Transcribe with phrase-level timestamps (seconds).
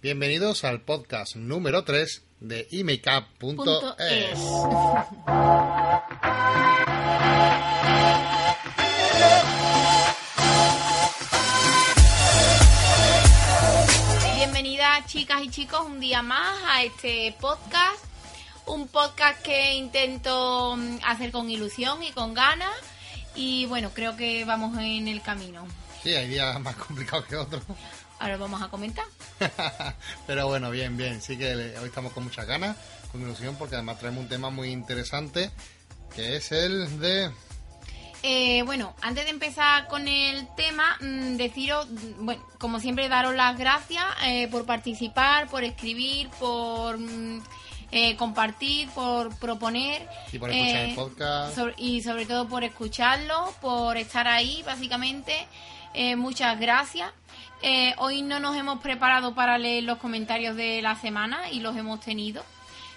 [0.00, 4.38] Bienvenidos al podcast número 3 de emakeup.es.
[14.36, 18.04] Bienvenidas chicas y chicos un día más a este podcast.
[18.66, 22.70] Un podcast que intento mm, hacer con ilusión y con ganas.
[23.34, 25.66] Y bueno, creo que vamos en el camino.
[26.04, 27.64] Sí, hay días más complicados que otros.
[28.20, 29.04] Ahora vamos a comentar.
[30.26, 31.20] Pero bueno, bien, bien.
[31.22, 32.76] Sí que hoy estamos con muchas ganas,
[33.12, 35.50] con ilusión, porque además traemos un tema muy interesante,
[36.14, 37.30] que es el de...
[38.24, 43.34] Eh, bueno, antes de empezar con el tema, mm, deciros, mm, bueno, como siempre, daros
[43.36, 47.40] las gracias eh, por participar, por escribir, por mm,
[47.92, 50.08] eh, compartir, por proponer.
[50.32, 51.54] Y por escuchar eh, el podcast.
[51.54, 55.46] sobre- y sobre todo por escucharlo, por estar ahí, básicamente.
[55.94, 57.12] Eh, muchas gracias.
[57.62, 61.76] Eh, hoy no nos hemos preparado para leer los comentarios de la semana y los
[61.76, 62.44] hemos tenido,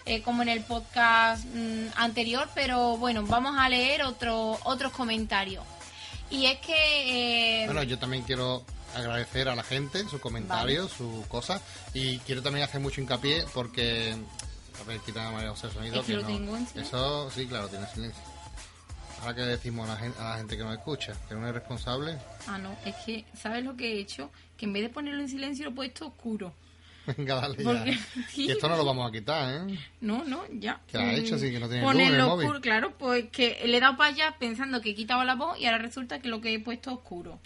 [0.06, 5.64] eh, como en el podcast mm, anterior, pero bueno, vamos a leer otro, otros comentarios.
[6.30, 7.64] Y es que...
[7.64, 8.64] eh, Bueno, yo también quiero
[8.96, 11.62] agradecer a la gente sus comentarios, sus cosas,
[11.94, 14.16] y quiero también hacer mucho hincapié porque...
[14.80, 16.00] A ver, quita a María José el sonido.
[16.02, 16.82] Es que lo no- tengo en silencio.
[16.98, 18.20] Eso, sí, claro, tiene silencio.
[19.22, 21.54] Ahora que decimos a la, gente, a la gente que nos escucha, que no es
[21.54, 24.32] responsable, Ah, no, es que, ¿sabes lo que he hecho?
[24.62, 26.54] Que en vez de ponerlo en silencio lo he puesto oscuro.
[27.18, 28.28] venga, dale Porque- ya.
[28.30, 28.46] sí.
[28.46, 29.80] Y esto no lo vamos a quitar, ¿eh?
[30.02, 30.80] No, no, ya.
[30.86, 31.40] ¿Qué ha hecho?
[31.40, 32.46] Sí, que no tiene luz en el móvil.
[32.46, 35.60] oscuro, claro, pues que le he dado para allá pensando que he quitado la voz
[35.60, 37.40] y ahora resulta que lo que he puesto es oscuro.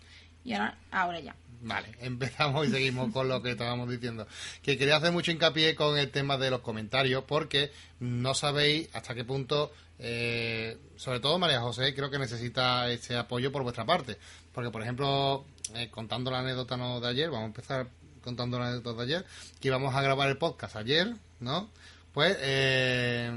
[0.43, 1.37] Y ahora, ahora ya.
[1.61, 4.27] Vale, empezamos y seguimos con lo que estábamos diciendo.
[4.61, 9.15] Que quería hacer mucho hincapié con el tema de los comentarios porque no sabéis hasta
[9.15, 14.17] qué punto, eh, sobre todo María José, creo que necesita este apoyo por vuestra parte.
[14.53, 17.87] Porque, por ejemplo, eh, contando la anécdota no de ayer, vamos a empezar
[18.21, 19.25] contando la anécdota de ayer,
[19.59, 21.69] que íbamos a grabar el podcast ayer, ¿no?
[22.13, 23.29] Pues eh,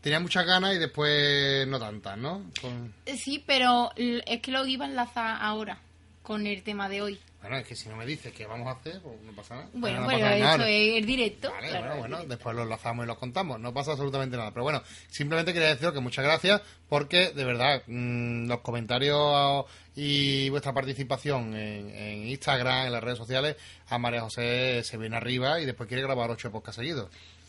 [0.00, 2.50] tenía muchas ganas y después no tantas, ¿no?
[2.60, 5.78] Con- Sí, pero es que lo iba a enlazar ahora
[6.22, 7.18] con el tema de hoy.
[7.40, 9.68] Bueno, es que si no me dices qué vamos a hacer, pues no pasa nada.
[9.72, 10.68] Bueno, no pero pasa nada.
[10.68, 11.50] es el directo.
[11.52, 12.34] Vale, claro, bueno, bueno, directo.
[12.34, 13.60] después lo enlazamos y lo contamos.
[13.60, 14.50] No pasa absolutamente nada.
[14.50, 20.48] Pero bueno, simplemente quería deciros que muchas gracias porque, de verdad, mm, los comentarios y
[20.50, 23.56] vuestra participación en, en Instagram, en las redes sociales,
[23.88, 27.08] a María José se viene arriba y después quiere grabar ocho podcasts seguidos.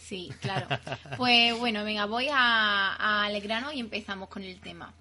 [0.09, 0.67] Sí, claro.
[1.17, 4.91] Pues bueno, venga, voy a, al grano y empezamos con el tema.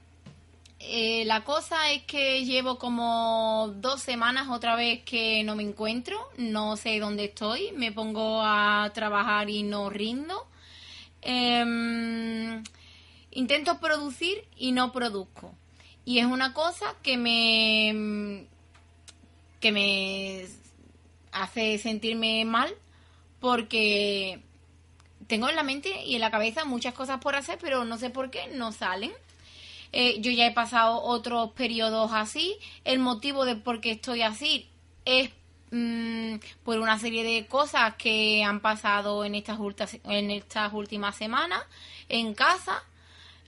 [0.80, 6.18] Eh, la cosa es que llevo como dos semanas otra vez que no me encuentro,
[6.36, 10.46] no sé dónde estoy, me pongo a trabajar y no rindo.
[11.22, 12.62] Em,
[13.32, 15.52] intento producir y no produzco.
[16.04, 18.46] Y es una cosa que me
[19.60, 20.46] que me
[21.32, 22.72] hace sentirme mal
[23.40, 24.40] porque
[25.26, 28.10] tengo en la mente y en la cabeza muchas cosas por hacer, pero no sé
[28.10, 29.12] por qué no salen.
[29.92, 32.56] Eh, yo ya he pasado otros periodos así.
[32.84, 34.68] El motivo de por qué estoy así
[35.04, 35.30] es
[35.70, 39.58] mm, por una serie de cosas que han pasado en estas,
[40.04, 41.62] en estas últimas semanas
[42.08, 42.82] en casa.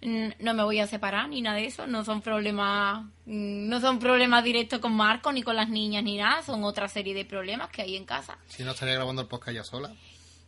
[0.02, 3.80] Mm, No me voy a separar ni nada de eso, no son problemas, mm, no
[3.80, 7.26] son problemas directos con Marco ni con las niñas ni nada, son otra serie de
[7.26, 8.38] problemas que hay en casa.
[8.48, 9.92] Si no estaría grabando el podcast ya sola.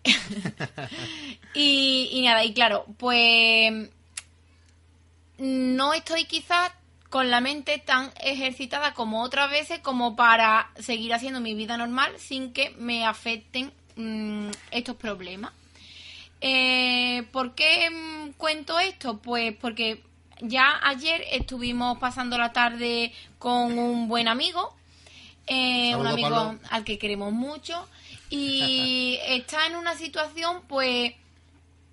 [1.55, 3.91] Y, y nada, y claro, pues
[5.43, 6.71] no estoy quizás
[7.11, 12.13] con la mente tan ejercitada como otras veces como para seguir haciendo mi vida normal
[12.19, 15.53] sin que me afecten mm, estos problemas.
[16.41, 19.19] Eh, ¿Por qué mm, cuento esto?
[19.19, 20.05] Pues porque
[20.41, 24.77] ya ayer estuvimos pasando la tarde con un buen amigo,
[25.49, 26.61] eh, un amigo Pablo.
[26.71, 27.89] al que queremos mucho
[28.31, 31.15] y está en una situación pues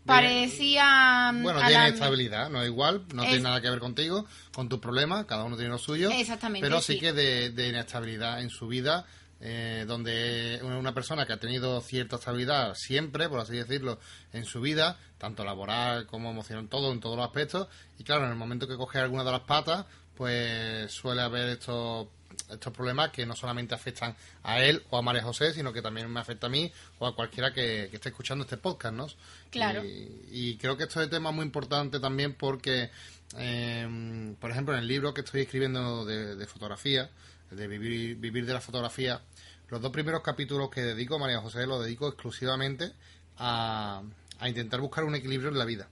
[0.10, 3.80] parecía mm, Bueno, tiene la- estabilidad, no es igual, no Es- tiene nada que ver
[3.80, 6.10] contigo, con tus problemas, cada uno tiene lo suyo.
[6.12, 7.00] Exactamente, Pero sí, sí.
[7.00, 9.06] que de, de inestabilidad en su vida,
[9.42, 14.00] eh, donde una una persona que ha tenido cierta estabilidad siempre, por así decirlo,
[14.34, 17.68] en su vida, tanto laboral como emocional, todo, en todos los aspectos,
[17.98, 19.86] y claro, en el momento que coge alguna de las patas,
[20.16, 22.08] pues suele haber estos
[22.50, 26.10] estos problemas que no solamente afectan a él o a María José, sino que también
[26.12, 29.08] me afecta a mí o a cualquiera que, que esté escuchando este podcast, ¿no?
[29.50, 29.84] Claro.
[29.84, 32.90] Y, y creo que esto es tema muy importante también porque,
[33.38, 37.10] eh, por ejemplo, en el libro que estoy escribiendo de, de fotografía,
[37.52, 39.22] de vivir, vivir de la fotografía,
[39.70, 42.92] los dos primeros capítulos que dedico a María José los dedico exclusivamente
[43.38, 44.02] a,
[44.40, 45.88] a intentar buscar un equilibrio en la vida.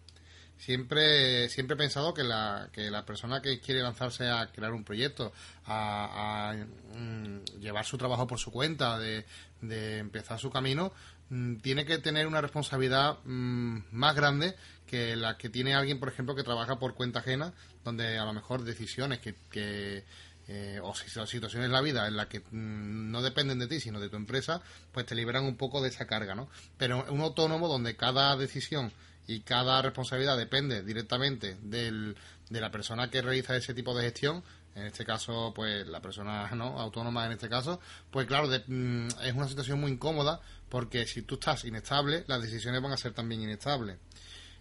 [0.57, 4.83] Siempre siempre he pensado que la, que la persona que quiere lanzarse a crear un
[4.83, 5.31] proyecto,
[5.65, 6.56] a,
[6.95, 9.25] mm, llevar su trabajo por su cuenta, de,
[9.62, 10.92] de empezar su camino,
[11.30, 14.56] mm, tiene que tener una responsabilidad mm, más grande
[14.86, 17.53] que la que tiene alguien, por ejemplo, que trabaja por cuenta ajena,
[17.83, 20.06] donde a lo mejor decisiones que, que
[20.50, 24.07] eh, o situaciones en la vida en las que no dependen de ti, sino de
[24.07, 24.62] tu empresa,
[24.94, 26.48] pues te liberan un poco de esa carga, ¿no?
[26.77, 28.94] Pero un autónomo donde cada decisión
[29.27, 32.15] y cada responsabilidad depende directamente del,
[32.50, 34.44] de la persona que realiza ese tipo de gestión,
[34.74, 37.79] en este caso, pues la persona no autónoma en este caso,
[38.09, 40.39] pues claro, mm, es una situación muy incómoda
[40.69, 43.97] porque si tú estás inestable, las decisiones van a ser también inestables.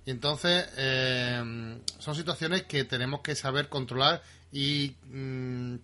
[0.05, 4.23] Y entonces eh, son situaciones que tenemos que saber controlar
[4.53, 5.75] y mm,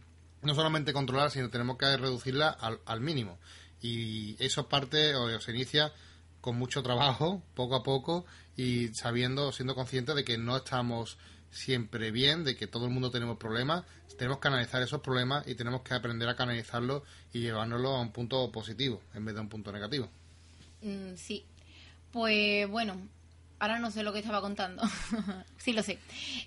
[0.42, 3.38] no solamente controlar, sino tenemos que reducirla al, al mínimo.
[3.80, 5.92] Y eso parte o se inicia
[6.40, 8.24] con mucho trabajo, poco a poco,
[8.56, 11.18] y sabiendo, siendo conscientes de que no estamos
[11.50, 13.84] siempre bien, de que todo el mundo tenemos problemas,
[14.18, 17.02] tenemos que analizar esos problemas y tenemos que aprender a canalizarlos
[17.32, 20.08] y llevárnoslo a un punto positivo en vez de a un punto negativo.
[20.82, 21.44] Mm, sí,
[22.10, 23.00] pues bueno,
[23.62, 24.82] Ahora no sé lo que estaba contando.
[25.56, 26.00] sí lo sé.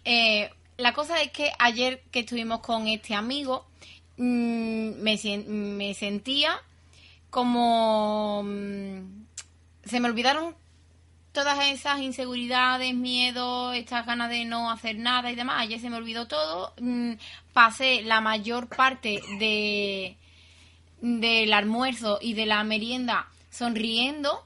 [0.04, 3.68] Eh, la cosa es que ayer que estuvimos con este amigo,
[4.18, 5.18] mm, me,
[5.48, 6.62] me, sentía
[7.30, 8.44] como...
[8.44, 9.28] Mm,
[9.86, 10.58] se me olvidaron
[11.36, 15.62] todas esas inseguridades, miedos, estas ganas de no hacer nada y demás.
[15.62, 16.74] Ayer se me olvidó todo.
[16.80, 17.14] Mm,
[17.54, 20.18] pasé la mayor parte de
[21.02, 24.44] del almuerzo y de la merienda sonriendo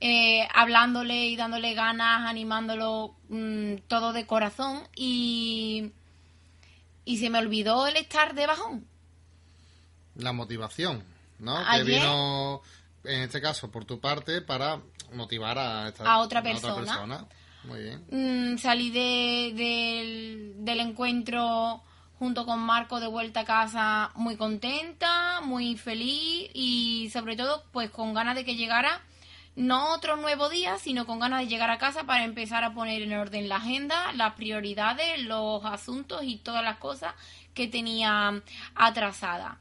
[0.00, 5.92] eh, hablándole y dándole ganas, animándolo mm, todo de corazón y,
[7.04, 8.86] y se me olvidó el estar de bajón.
[10.14, 11.04] La motivación,
[11.38, 11.54] ¿no?
[11.70, 12.62] Que vino,
[13.04, 14.80] en este caso, por tu parte, para
[15.12, 17.26] motivar a, a, otra, persona.
[17.64, 18.04] Muy bien.
[18.10, 21.82] Mm, salí de, del, del encuentro
[22.18, 27.90] junto con Marco de vuelta a casa muy contenta, muy feliz y sobre todo pues
[27.90, 29.00] con ganas de que llegara
[29.56, 33.02] no otro nuevo día, sino con ganas de llegar a casa para empezar a poner
[33.02, 37.14] en orden la agenda, las prioridades, los asuntos y todas las cosas
[37.54, 38.42] que tenía
[38.74, 39.58] atrasada.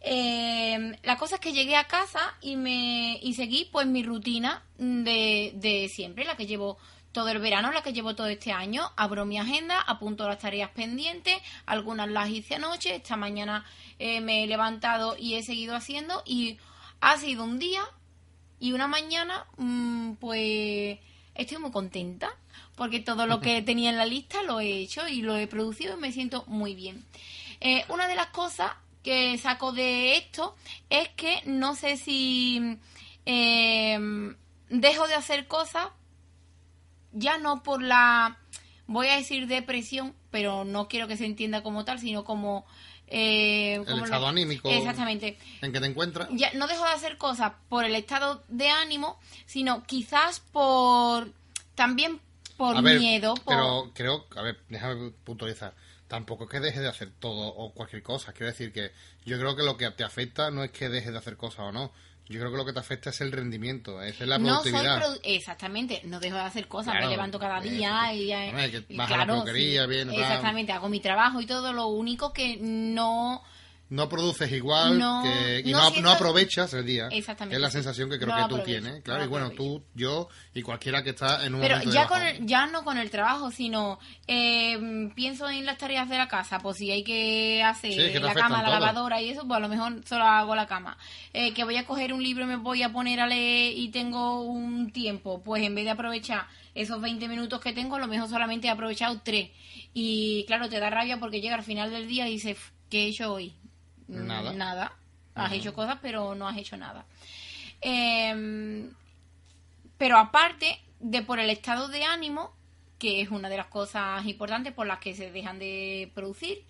[0.00, 4.62] Eh, la cosa es que llegué a casa y me y seguí pues mi rutina
[4.78, 6.78] de, de siempre, la que llevo
[7.12, 8.92] todo el verano, la que llevo todo este año.
[8.96, 11.36] Abro mi agenda, apunto las tareas pendientes,
[11.66, 13.64] algunas las hice anoche, esta mañana
[13.98, 16.58] eh, me he levantado y he seguido haciendo y
[17.00, 17.82] ha sido un día
[18.60, 20.98] y una mañana, mm, pues
[21.34, 22.30] estoy muy contenta
[22.76, 25.96] porque todo lo que tenía en la lista lo he hecho y lo he producido
[25.96, 27.04] y me siento muy bien.
[27.60, 28.72] Eh, una de las cosas
[29.08, 30.54] que saco de esto
[30.90, 32.78] es que no sé si
[33.24, 34.36] em,
[34.68, 35.86] dejo de hacer cosas
[37.12, 38.38] ya no por la,
[38.86, 42.66] voy a decir depresión, pero no quiero que se entienda como tal, sino como
[43.06, 45.38] eh, el estado anímico exactamente.
[45.62, 46.28] en que te encuentras.
[46.32, 51.32] Ya no dejo de hacer cosas por el estado de ánimo sino quizás por
[51.74, 52.20] también
[52.58, 55.72] por miedo pero creo a ver déjame puntualizar
[56.08, 58.32] tampoco es que dejes de hacer todo o cualquier cosa.
[58.32, 58.92] Quiero decir que
[59.24, 61.72] yo creo que lo que te afecta no es que dejes de hacer cosas o
[61.72, 61.92] no.
[62.28, 65.00] Yo creo que lo que te afecta es el rendimiento, es la productividad.
[65.00, 68.28] No exactamente, no dejo de hacer cosas, me levanto cada día y,
[69.06, 73.42] claro, Exactamente, hago mi trabajo y todo, lo único que no
[73.90, 77.08] no produces igual que, y no, no, aprovechas el día.
[77.10, 77.56] Exactamente.
[77.56, 79.02] Es la sensación que creo que tú tienes.
[79.02, 82.66] Claro, y bueno, tú, yo y cualquiera que está en un Pero ya, con ya
[82.66, 86.58] no con el trabajo, sino eh, pienso en las tareas de la casa.
[86.58, 90.02] Pues si hay que hacer la cama, la lavadora y eso, pues a lo mejor
[90.06, 90.98] solo hago la cama.
[91.32, 93.88] Eh, que voy a coger un libro y me voy a poner a leer y
[93.90, 98.06] tengo un tiempo, pues en vez de aprovechar esos 20 minutos que tengo, a lo
[98.06, 99.50] mejor solamente he aprovechado 3.
[99.94, 102.58] Y claro, te da rabia porque llega al final del día y dices,
[102.88, 103.54] ¿qué he hecho hoy?
[104.08, 104.52] Nada.
[104.52, 104.92] Nada.
[105.34, 107.06] Has hecho cosas, pero no has hecho nada.
[107.80, 108.90] Em,
[109.96, 112.52] pero aparte de por el estado de ánimo,
[112.98, 116.64] que es una de las cosas importantes por las que se dejan de producir,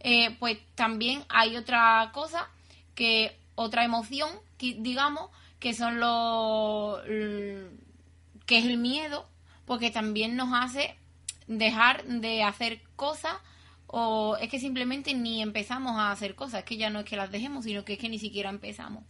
[0.00, 2.48] eh, pues también hay otra cosa
[2.94, 7.00] que otra emoción, digamos, que son los
[8.46, 9.26] que es el miedo,
[9.64, 10.96] porque también nos hace
[11.46, 13.34] dejar de hacer cosas
[13.96, 17.16] o es que simplemente ni empezamos a hacer cosas, es que ya no es que
[17.16, 19.04] las dejemos, sino que es que ni siquiera empezamos.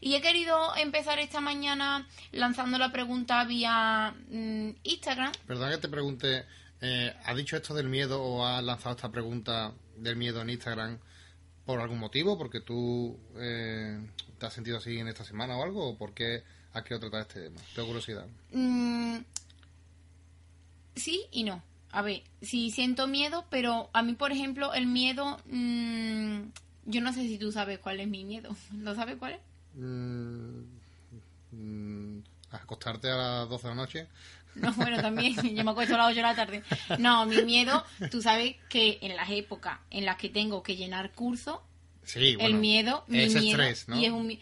[0.00, 5.30] Y he querido empezar esta mañana lanzando la pregunta vía mm, Instagram.
[5.46, 6.46] Perdón que te pregunte,
[6.80, 10.98] eh, ¿has dicho esto del miedo o has lanzado esta pregunta del miedo en Instagram
[11.64, 12.36] por algún motivo?
[12.36, 14.04] ¿Porque tú eh,
[14.40, 15.90] te has sentido así en esta semana o algo?
[15.90, 17.60] ¿O por qué has querido tratar este tema?
[17.72, 18.26] Tengo curiosidad.
[18.50, 19.18] Mm,
[20.96, 21.62] sí y no.
[21.94, 25.38] A ver, sí siento miedo, pero a mí, por ejemplo, el miedo...
[25.46, 26.40] mm,
[26.86, 28.54] yo no sé si tú sabes cuál es mi miedo.
[28.78, 29.40] ¿Lo sabes cuál es?
[29.74, 30.62] Mm,
[31.52, 32.18] mm,
[32.50, 34.06] acostarte a las 12 de la noche.
[34.56, 36.62] No, bueno, también, yo me acuesto a las 8 de la tarde.
[37.00, 41.10] No, mi miedo, tú sabes que en las épocas en las que tengo que llenar
[41.10, 41.58] cursos,
[42.04, 43.96] Sí, el miedo, mi es miedo, estrés, ¿no?
[43.98, 44.38] y es un...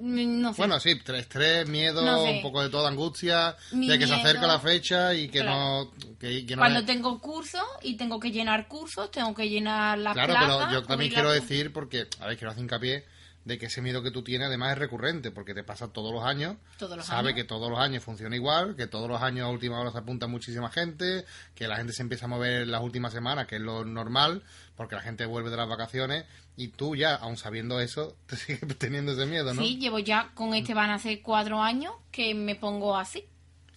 [0.00, 0.56] No sé.
[0.58, 2.30] Bueno, sí, tre- estrés, miedo, No sé.
[2.30, 5.40] un poco de toda angustia, Mi de que se miedo- acerca la fecha y que
[5.40, 5.84] Claro.
[5.84, 5.90] no...
[6.18, 9.98] Que, que no Cuando es- tengo cursos y tengo que llenar cursos, tengo que llenar
[9.98, 13.04] la Claro, pero yo también quiero la- decir, porque, a ver, quiero hacer hincapié
[13.44, 16.22] de que ese miedo que tú tienes además es recurrente, porque te pasa todos los
[16.24, 17.34] años, Todos los sabe años.
[17.36, 20.26] que todos los años funciona igual, que todos los años a última hora se apunta
[20.26, 23.84] muchísima gente, que la gente se empieza a mover las últimas semanas, que es lo
[23.84, 24.42] normal,
[24.76, 28.60] porque la gente vuelve de las vacaciones, y tú ya, aun sabiendo eso, te sigues
[28.78, 29.62] teniendo ese miedo, ¿no?
[29.62, 33.24] Sí, llevo ya con este van a ser cuatro años que me pongo así.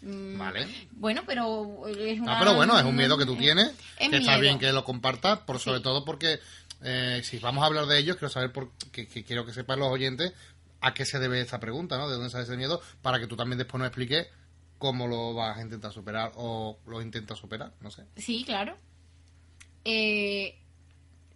[0.01, 0.67] Mm, Vale.
[0.91, 2.39] Bueno, pero es No, una...
[2.39, 5.39] pero bueno, es un miedo que tú tienes, Es que está bien que lo compartas,
[5.39, 5.84] por sobre Sí.
[5.84, 6.41] todo porque
[6.84, 9.90] eh, si vamos a hablar de ellos, quiero saber por, que, quiero que sepan los
[9.90, 10.34] oyentes
[10.82, 12.10] a qué se debe esta pregunta, ¿no?
[12.10, 14.28] De dónde sale ese miedo, para que tú también después nos expliques
[14.78, 18.04] cómo lo vas a intentar superar o lo intentas superar, no sé.
[18.18, 18.78] Sí, claro.
[19.86, 20.60] Eh,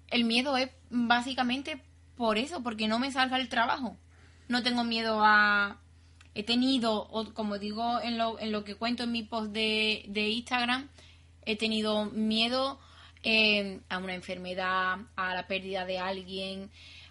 [0.10, 1.82] el miedo es básicamente
[2.18, 3.98] por eso, porque no me salga el trabajo.
[4.50, 5.80] No tengo miedo a...
[6.36, 10.06] He tenido, o como digo en lo, en lo que cuento en mi post de,
[10.10, 10.90] de Instagram,
[11.46, 12.80] he tenido miedo
[13.24, 16.70] eh, a una enfermedad, a la pérdida de alguien,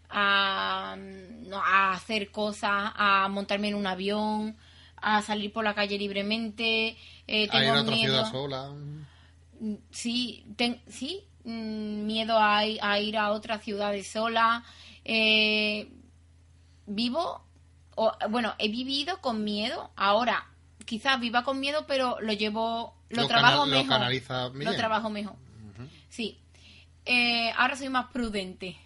[0.08, 4.56] a, no, a hacer cosas, a montarme en un avión,
[4.96, 6.96] a salir por la calle libremente.
[7.26, 8.14] Eh, A ir tengo a otra miedo.
[8.14, 8.68] ciudad sola.
[8.70, 14.62] Mm, Sí, ten- sí, mm, miedo a, ir a otras ciudades sola.
[15.04, 15.88] Eh,
[16.86, 17.42] vivo,
[17.94, 19.90] o, bueno, he vivido con miedo.
[19.96, 20.46] Ahora,
[20.84, 24.54] quizás viva con miedo, pero lo llevo, lo, Lo trabajo cana- mejor.
[24.64, 25.36] Lo trabajo mejor.
[26.16, 26.40] Sí.
[27.04, 28.76] Eh, ahora soy más prudente,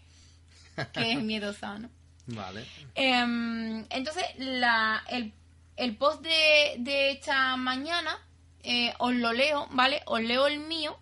[0.93, 1.89] que es miedo sano.
[2.27, 2.65] Vale.
[2.95, 5.33] Em, entonces, la, el,
[5.77, 8.19] el post de, de esta mañana
[8.63, 10.03] eh, os lo leo, ¿vale?
[10.07, 10.99] Os leo el mío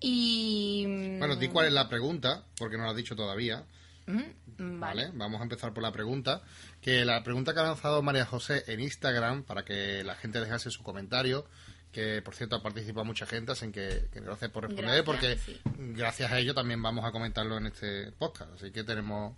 [0.00, 0.84] y...
[1.18, 3.64] Bueno, di cuál es la pregunta, porque no lo has dicho todavía.
[4.06, 6.42] Mm, Vale, vamos a empezar por la pregunta.
[6.80, 10.70] Que la pregunta que ha lanzado María José en Instagram para que la gente dejase
[10.70, 11.46] su comentario,
[11.94, 15.38] que por cierto ha participado mucha gente, así que, que gracias por responder, Gracias, porque
[15.38, 15.60] sí.
[15.94, 18.52] gracias a ello también vamos a comentarlo en este podcast.
[18.54, 19.36] Así que tenemos,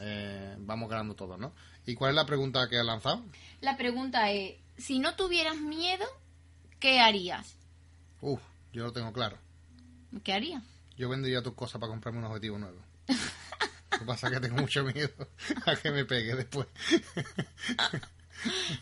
[0.00, 1.52] eh, vamos ganando todo, ¿no?
[1.84, 3.22] ¿Y cuál es la pregunta que ha lanzado?
[3.60, 6.06] La pregunta es, si no tuvieras miedo,
[6.80, 7.56] ¿qué harías?
[8.22, 8.40] Uf,
[8.72, 9.36] yo lo tengo claro.
[10.24, 10.62] ¿Qué harías?
[10.96, 12.78] Yo vendería tus cosas para comprarme un objetivo nuevo.
[13.92, 15.28] Lo que pasa es que tengo mucho miedo
[15.66, 16.66] a que me pegue después.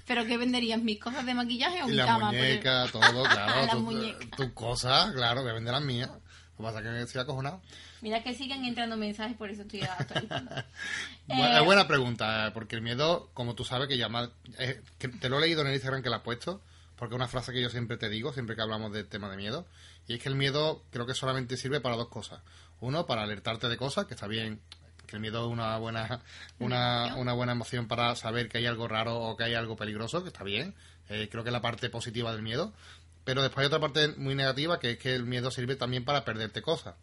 [0.06, 0.80] ¿Pero qué venderías?
[0.80, 2.26] ¿Mis cosas de maquillaje o mi la cama?
[2.30, 3.66] Porque- muñeca, todo, claro.
[3.66, 4.36] La tu- muñeca.
[4.36, 6.08] Tus cosas, claro, que venden las mías.
[6.10, 7.60] Lo que pasa es que estoy acojonado.
[8.02, 10.50] Mira que siguen entrando mensajes, por eso estoy actualizando.
[11.28, 14.30] Bu- Eh, Es buena pregunta, porque el miedo, como tú sabes, que llama.
[14.58, 16.60] eh, que te lo he leído en el Instagram que la has puesto,
[16.96, 19.36] porque es una frase que yo siempre te digo, siempre que hablamos del tema de
[19.36, 19.66] miedo,
[20.08, 22.40] y es que el miedo creo que solamente sirve para dos cosas.
[22.80, 24.60] Uno, para alertarte de cosas, que está bien,
[25.06, 26.20] que el miedo es una buena,
[26.58, 27.20] una, emoción.
[27.20, 30.28] una buena emoción para saber que hay algo raro o que hay algo peligroso, que
[30.28, 30.74] está bien.
[31.08, 32.72] Eh, creo que es la parte positiva del miedo.
[33.24, 36.24] Pero después hay otra parte muy negativa, que es que el miedo sirve también para
[36.24, 36.94] perderte cosas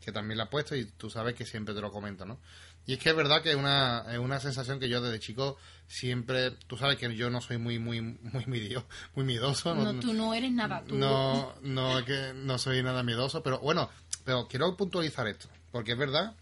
[0.00, 2.38] que también la he puesto y tú sabes que siempre te lo comento, ¿no?
[2.86, 5.58] Y es que es verdad que es una, es una sensación que yo desde chico
[5.86, 10.14] siempre, tú sabes que yo no soy muy, muy, muy, miedo- muy miedoso, no, tú
[10.14, 10.82] no eres nada.
[10.86, 13.90] Tú, no, no, es que no soy nada miedoso, pero bueno,
[14.24, 16.32] pero quiero puntualizar esto, porque es verdad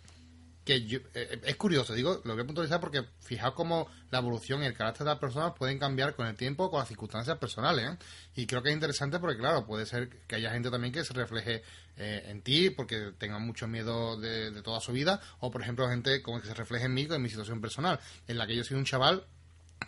[0.66, 4.62] que yo- eh, es curioso, digo, lo voy a puntualizar porque fijaos cómo la evolución
[4.62, 7.88] y el carácter de las personas pueden cambiar con el tiempo, con las circunstancias personales,
[7.92, 7.96] ¿eh?
[8.35, 11.14] Y creo que es interesante porque, claro, puede ser que haya gente también que se
[11.14, 11.62] refleje
[11.96, 15.88] eh, en ti porque tenga mucho miedo de, de toda su vida, o por ejemplo,
[15.88, 18.64] gente como que se refleje en mí, en mi situación personal, en la que yo
[18.64, 19.25] soy un chaval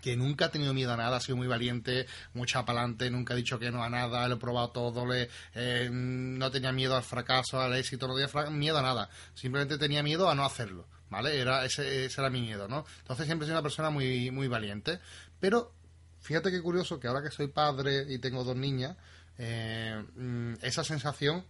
[0.01, 3.37] que nunca ha tenido miedo a nada, ha sido muy valiente, mucha pa'lante, nunca ha
[3.37, 7.61] dicho que no a nada, lo he probado todo, eh, no tenía miedo al fracaso,
[7.61, 11.39] al éxito, no tenía miedo a nada, simplemente tenía miedo a no hacerlo, ¿vale?
[11.41, 12.85] Era ese, ese era mi miedo, ¿no?
[13.01, 15.01] Entonces siempre he sido una persona muy, muy valiente,
[15.41, 15.73] pero
[16.21, 18.97] fíjate qué curioso que ahora que soy padre y tengo dos niñas,
[19.39, 21.45] eh, mm, esa sensación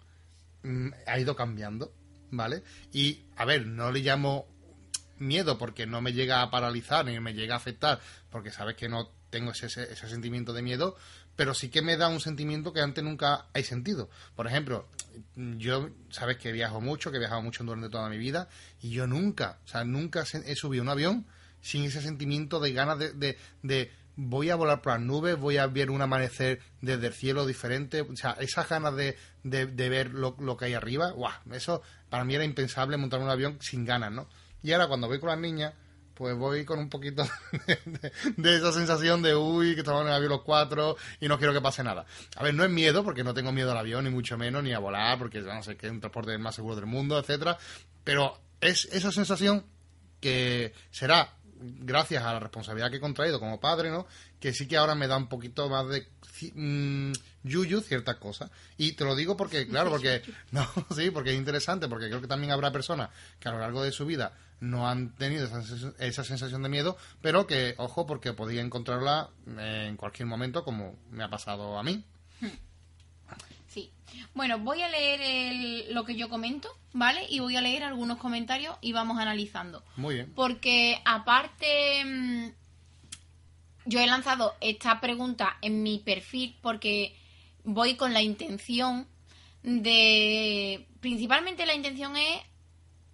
[0.63, 1.93] mm, ha ido cambiando,
[2.31, 2.63] ¿vale?
[2.93, 4.47] Y, a ver, no le llamo
[5.19, 8.89] miedo porque no me llega a paralizar ni me llega a afectar porque sabes que
[8.89, 10.97] no tengo ese, ese, sentimiento de miedo
[11.37, 14.89] pero sí que me da un sentimiento que antes nunca he sentido por ejemplo
[15.35, 18.49] yo sabes que viajo mucho que he viajado mucho durante toda mi vida
[18.81, 21.27] y yo nunca o sea nunca he subido un avión
[21.61, 25.59] sin ese sentimiento de ganas de, de, de, voy a volar por las nubes, voy
[25.59, 30.11] a ver un amanecer desde el cielo diferente, o sea, esas ganas de, de, ver
[30.11, 31.33] lo, que hay arriba, ¡guau!
[31.53, 34.29] Eso para mí era impensable montar un avión sin ganas, ¿no?
[34.63, 35.75] Y ahora cuando voy con las niñas,
[36.15, 37.25] pues voy con un poquito
[38.37, 41.53] de, esa sensación de, uy, que estamos en el avión los cuatro y no quiero
[41.53, 42.07] que pase nada.
[42.37, 44.73] A ver, no es miedo, porque no tengo miedo al avión, ni mucho menos, ni
[44.73, 47.57] a volar, porque no sé que es un transporte más seguro del mundo, etcétera,
[48.03, 49.65] pero es esa sensación
[50.21, 54.07] que será gracias a la responsabilidad que he contraído como padre, ¿no?
[54.41, 56.09] Que sí que ahora me da un poquito más de
[56.55, 57.13] mmm,
[57.43, 58.51] yuyu ciertas cosas.
[58.77, 62.27] Y te lo digo porque, claro, porque, no, sí, porque es interesante, porque creo que
[62.27, 65.45] también habrá personas que a lo largo de su vida no han tenido
[65.99, 71.25] esa, sensación de miedo, pero que, ojo, porque podía encontrarla en cualquier momento, como me
[71.25, 72.05] ha pasado a mí.
[72.41, 72.49] Hmm.
[73.69, 73.93] Sí.
[74.35, 77.27] Bueno, voy a leer lo que yo comento, ¿vale?
[77.29, 79.85] Y voy a leer algunos comentarios y vamos analizando.
[79.97, 80.33] Muy bien.
[80.35, 82.49] Porque aparte, mm,
[83.85, 87.17] yo he lanzado esta pregunta en mi perfil porque
[87.65, 89.07] voy con la intención
[89.63, 90.87] de...
[91.01, 92.41] Principalmente la intención es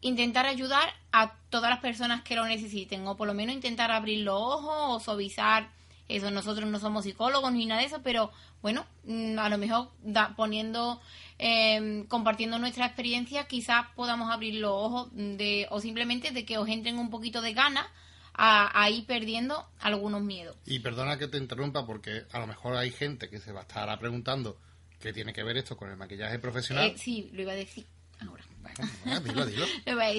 [0.04, 4.20] intentar ayudar a todas las personas que lo necesiten, o por lo menos intentar abrir
[4.20, 5.70] los ojos o suavizar
[6.08, 6.30] eso.
[6.30, 8.30] Nosotros no somos psicólogos ni nada de eso, pero
[8.60, 9.88] bueno, mm, a lo mejor
[10.36, 11.00] poniendo,
[11.38, 16.68] em, compartiendo nuestra experiencia, quizás podamos abrir los ojos de, o simplemente de que os
[16.68, 17.86] entren un poquito de ganas
[18.34, 20.56] a, ir perdiendo algunos miedos.
[20.66, 23.62] Y perdona que te interrumpa porque a lo mejor hay gente que se va a
[23.62, 24.58] estar preguntando
[24.98, 26.88] qué tiene que ver esto con el maquillaje profesional.
[26.88, 27.86] Eh, sí, lo iba a decir
[28.20, 28.44] ahora.
[29.24, 29.44] dilo.
[29.86, 30.12] lo iba a.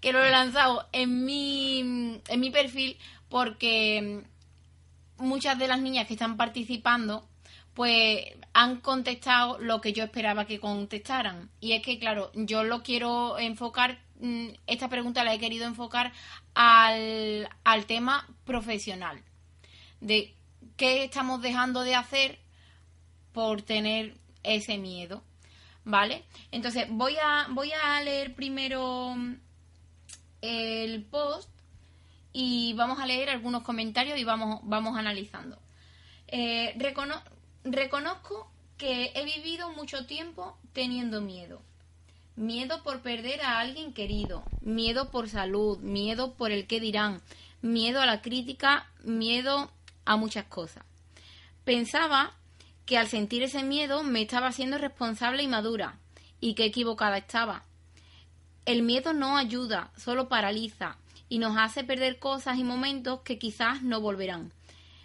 [0.00, 1.80] Que lo he lanzado en mi,
[2.28, 2.96] en mi perfil
[3.28, 4.24] porque
[5.18, 7.28] muchas de las niñas que están participando
[7.74, 11.50] pues han contestado lo que yo esperaba que contestaran.
[11.60, 16.12] Y es que, claro, yo lo quiero enfocar, mm, esta pregunta la he querido enfocar
[16.54, 19.22] al, al tema profesional.
[20.00, 20.34] De
[20.76, 22.38] qué estamos dejando de hacer
[23.32, 25.22] por tener ese miedo.
[25.90, 26.24] ¿Vale?
[26.52, 29.16] Entonces, voy a, voy a leer primero
[30.40, 31.50] el post
[32.32, 35.58] y vamos a leer algunos comentarios y vamos, vamos analizando.
[36.28, 36.76] Eh,
[37.64, 41.60] Reconozco que he vivido mucho tiempo teniendo miedo.
[42.36, 47.20] Miedo por perder a alguien querido, miedo por salud, miedo por el qué dirán,
[47.60, 49.70] miedo a la crítica, miedo
[50.04, 50.84] a muchas cosas.
[51.64, 52.32] Pensaba
[52.90, 56.00] que al sentir ese miedo me estaba haciendo responsable y madura,
[56.40, 57.62] y qué equivocada estaba.
[58.66, 60.96] El miedo no ayuda, solo paraliza
[61.28, 64.52] y nos hace perder cosas y momentos que quizás no volverán.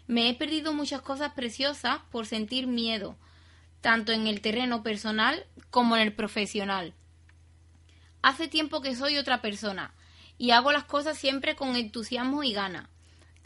[0.07, 3.17] Me he perdido muchas cosas preciosas por sentir miedo,
[3.81, 6.95] tanto en el terreno personal como en el profesional.
[8.23, 9.93] Hace tiempo que soy otra persona
[10.39, 12.89] y hago las cosas siempre con entusiasmo y gana.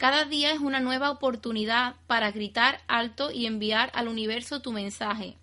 [0.00, 5.36] Cada día es una nueva oportunidad para gritar alto y enviar al universo tu mensaje.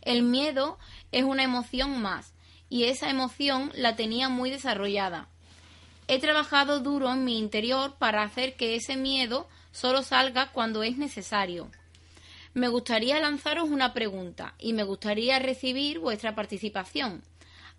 [0.00, 0.78] El miedo
[1.10, 2.32] es una emoción más
[2.70, 5.26] y esa emoción la tenía muy desarrollada.
[6.06, 10.98] He trabajado duro en mi interior para hacer que ese miedo solo salga cuando es
[10.98, 11.68] necesario.
[12.54, 17.24] Me gustaría lanzaros una pregunta y me gustaría recibir vuestra participación.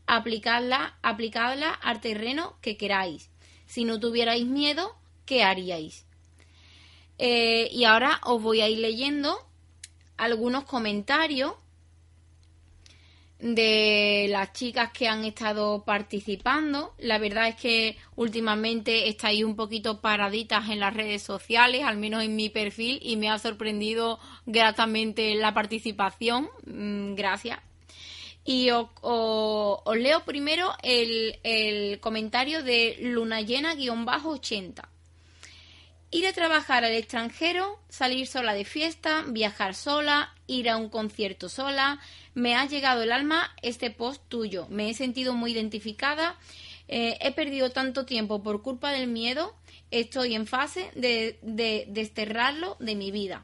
[0.08, 3.30] Aplicadla, aplicadla al terreno que queráis.
[3.66, 6.07] Si no tuvierais miedo, ¿qué haríais?
[7.18, 9.38] Eh, y ahora os voy a ir leyendo
[10.18, 11.54] algunos comentarios
[13.40, 16.96] de las chicas que han estado participando.
[16.98, 22.24] La verdad es que últimamente estáis un poquito paraditas en las redes sociales, al menos
[22.24, 26.50] en mi perfil, y me ha sorprendido gratamente la participación.
[26.66, 27.60] Mm, gracias.
[28.44, 28.88] Y os,
[29.96, 34.97] leo primero el, el comentario de Luna Llena-80.
[36.10, 41.50] Ir a trabajar al extranjero, salir sola de fiesta, viajar sola, ir a un concierto
[41.50, 42.00] sola.
[42.34, 44.68] Me ha llegado el alma este post tuyo.
[44.70, 46.38] Me he sentido muy identificada.
[46.88, 49.54] Eh, he perdido tanto tiempo por culpa del miedo.
[49.92, 51.40] Estoy en fase de,
[51.90, 53.44] desterrarlo de mi vida.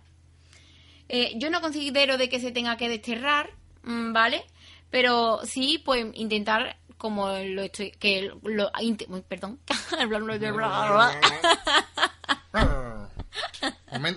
[1.09, 3.49] Eh, yo no considero de que se tenga que desterrar,
[3.83, 4.45] mm, ¿vale?
[4.89, 8.71] Pero sí, pues intentar como lo estoy que lo
[9.27, 9.59] perdón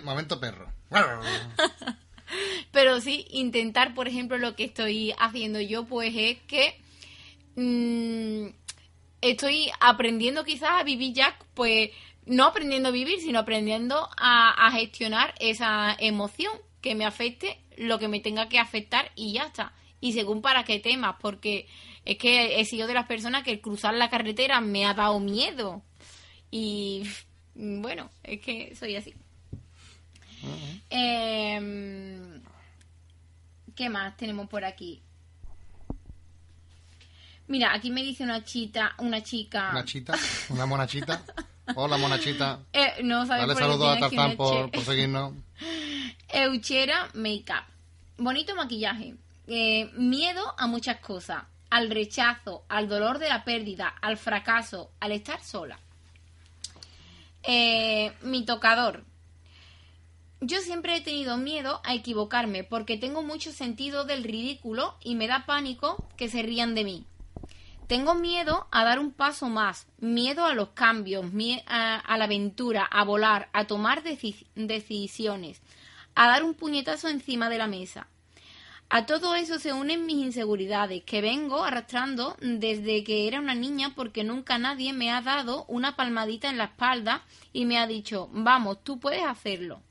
[0.05, 0.71] momento, perro.
[2.73, 6.81] Pero sí, intentar, por ejemplo, lo que estoy haciendo yo, pues es que
[7.57, 8.49] mm,
[9.21, 11.91] estoy aprendiendo quizás a vivir ya, pues
[12.27, 18.09] no aprendiendo a vivir, sino aprendiendo a, gestionar esa emoción que me afecte, lo que
[18.09, 19.73] me tenga que afectar y ya está.
[20.01, 21.67] Y según para qué temas, porque
[22.05, 25.19] es que he sido de las personas que el cruzar la carretera me ha dado
[25.21, 25.83] miedo.
[26.51, 27.05] Y
[27.57, 29.15] bueno, es que soy así.
[30.91, 32.43] Em,
[33.75, 35.03] ¿Qué más tenemos por aquí?
[37.49, 39.71] Mira, aquí me dice una chita, una chica.
[39.71, 40.15] Una chita,
[40.51, 41.23] una monachita.
[41.75, 42.61] Hola, monachita.
[42.73, 45.33] Eh, no Dale saludos a Tarzán por, por seguirnos.
[46.29, 47.65] Euchera Makeup.
[48.19, 49.15] Bonito maquillaje.
[49.47, 51.43] Eh, miedo a muchas cosas.
[51.71, 55.79] Al rechazo, al dolor de la pérdida, al fracaso, al estar sola.
[57.47, 59.05] Eh, mi tocador.
[60.41, 65.29] Yo siempre he tenido miedo a equivocarme porque tengo mucho sentido del ridículo y me
[65.29, 67.07] da pánico que se rían de mí.
[67.87, 71.25] Tengo miedo a dar un paso más, miedo a los cambios,
[71.67, 75.63] a, la aventura, a volar, a tomar deci- decisiones,
[76.17, 78.09] a dar un puñetazo encima de la mesa.
[78.89, 83.95] A todo eso se unen mis inseguridades, que vengo arrastrando desde que era una niña
[83.97, 88.29] porque nunca nadie me ha dado una palmadita en la espalda y me ha dicho,
[88.33, 89.83] vamos, tú puedes hacerlo.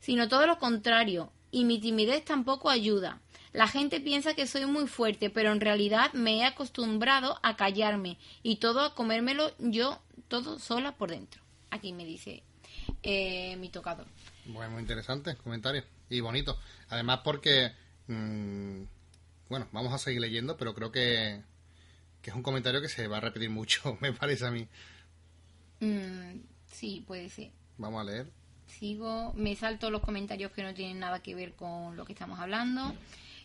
[0.00, 3.20] Sino todo lo contrario, y mi timidez tampoco ayuda.
[3.52, 8.16] La gente piensa que soy muy fuerte, pero en realidad me he acostumbrado a callarme
[8.42, 11.42] y todo a comérmelo yo todo sola por dentro.
[11.70, 12.42] Aquí me dice
[13.02, 14.06] eh, mi tocador.
[14.46, 15.84] Bueno, muy interesante comentario.
[16.08, 16.58] Y bonito.
[16.88, 17.81] Además porque...
[18.06, 18.82] mm,
[19.48, 21.42] bueno, vamos a seguir leyendo, pero creo que,
[22.22, 24.66] que es un comentario que se va a repetir mucho, me parece a mí.
[25.80, 27.50] Mm, sí, puede ser.
[27.78, 28.30] Vamos a leer.
[28.66, 32.38] Sigo, me salto los comentarios que no tienen nada que ver con lo que estamos
[32.38, 32.94] hablando.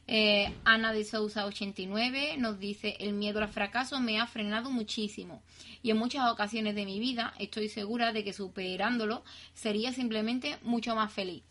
[0.10, 5.44] Eh, Ana de Sousa 89 nos dice, el miedo al fracaso me ha frenado muchísimo
[5.84, 10.96] y en muchas ocasiones de mi vida estoy segura de que superándolo sería simplemente mucho
[10.96, 11.44] más feliz.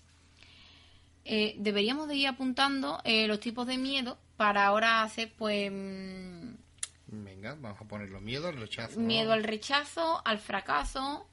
[1.28, 6.54] Eh, deberíamos de ir apuntando eh, los tipos de miedo para ahora hacer pues mm,
[7.08, 9.00] Venga, vamos a poner los miedos, el rechazo.
[9.00, 11.26] miedo al rechazo, al fracaso.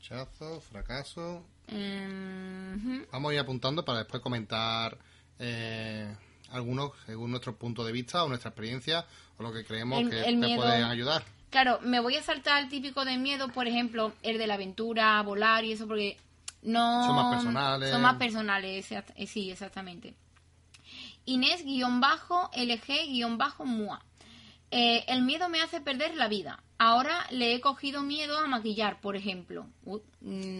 [0.00, 1.44] Rechazo, fracaso.
[1.68, 3.06] mm, ujú.
[3.12, 4.96] Vamos a ir apuntando para después comentar
[5.38, 6.14] eh,
[6.50, 9.04] algunos según nuestro punto de vista o nuestra experiencia
[9.38, 11.24] o lo que creemos El- que el te miedo- pueden ayudar.
[11.50, 15.20] Claro, me voy a saltar el típico de miedo, por ejemplo, el de la aventura,
[15.22, 16.16] volar y eso, porque
[16.62, 17.06] no...
[17.06, 17.90] Son más personales.
[17.90, 20.14] Son más personales, eh, sí, exactamente.
[21.24, 24.00] Inés-LG-MUA.
[24.70, 26.62] Eh, el miedo me hace perder la vida.
[26.78, 29.66] Ahora le he cogido miedo a maquillar, por ejemplo.
[29.84, 30.00] Uh,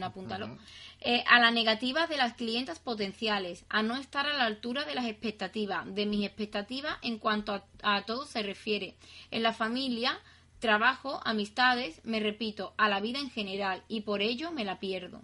[0.03, 0.57] apúntalo.
[1.01, 4.95] Eh, a las negativas de las clientas potenciales, a no estar a la altura de
[4.95, 8.97] las expectativas, de mis expectativas en cuanto a, a todo se refiere.
[9.31, 10.19] En la familia,
[10.59, 15.21] trabajo, amistades, me repito, a la vida en general y por ello me la pierdo.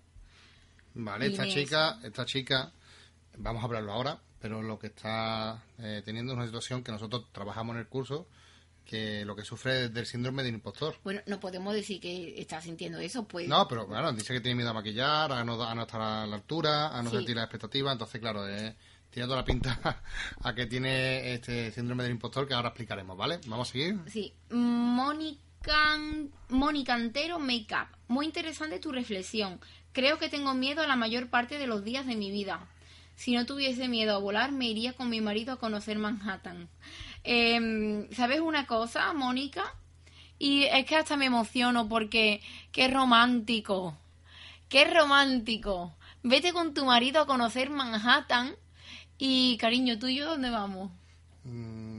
[0.94, 1.54] Vale, esta Inés.
[1.54, 2.72] chica, esta chica,
[3.38, 7.26] vamos a hablarlo ahora, pero lo que está eh, teniendo es una situación que nosotros
[7.32, 8.28] trabajamos en el curso,
[8.84, 10.96] que lo que sufre es del síndrome del impostor.
[11.04, 13.48] Bueno, no podemos decir que está sintiendo eso, pues.
[13.48, 16.26] No, pero claro, dice que tiene miedo a maquillar, a no, a no estar a
[16.26, 17.16] la altura, a no Sí.
[17.16, 18.74] sentir la expectativa, entonces claro, eh,
[19.08, 20.02] tiene toda la pinta
[20.42, 23.38] a que tiene este síndrome del impostor que ahora explicaremos, ¿vale?
[23.46, 23.98] Vamos a seguir.
[24.08, 25.96] Sí, Mónica
[26.48, 27.88] Mónica Antero Makeup.
[28.08, 29.60] Muy interesante tu reflexión.
[29.92, 32.66] Creo que tengo miedo la mayor parte de los días de mi vida.
[33.14, 36.68] Si no tuviese miedo a volar, me iría con mi marido a conocer Manhattan.
[37.24, 39.62] Em, ¿Sabes una cosa, Mónica?
[40.38, 42.40] Y es que hasta me emociono porque
[42.72, 43.96] qué romántico.
[44.68, 45.94] Qué romántico.
[46.22, 48.56] Vete con tu marido a conocer Manhattan
[49.18, 50.90] y, cariño, ¿tú y yo dónde vamos?
[51.44, 51.91] Mm,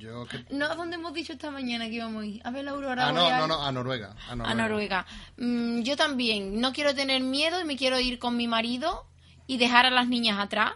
[0.00, 0.44] yo que...
[0.50, 2.40] No, ¿a dónde hemos dicho esta mañana que íbamos a ir?
[2.44, 3.40] A ver la aurora Ah, no, boreal.
[3.40, 4.16] no, no, a Noruega.
[4.28, 4.50] A Noruega.
[4.50, 5.06] A Noruega.
[5.36, 6.60] Mm, yo también.
[6.60, 9.06] No quiero tener miedo y me quiero ir con mi marido
[9.46, 10.72] y dejar a las niñas atrás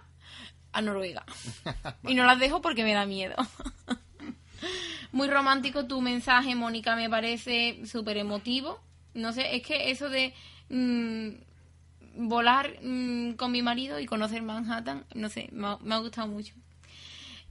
[0.73, 1.25] a Noruega.
[2.05, 3.35] y no las dejo porque me da miedo.
[5.13, 8.81] Muy romántico tu mensaje, Mónica, me parece súper emotivo.
[9.15, 10.35] No sé, es que eso de
[10.71, 15.99] mm, volar mm, con mi marido y conocer Manhattan, no sé, me ha, me ha
[15.99, 16.55] gustado mucho.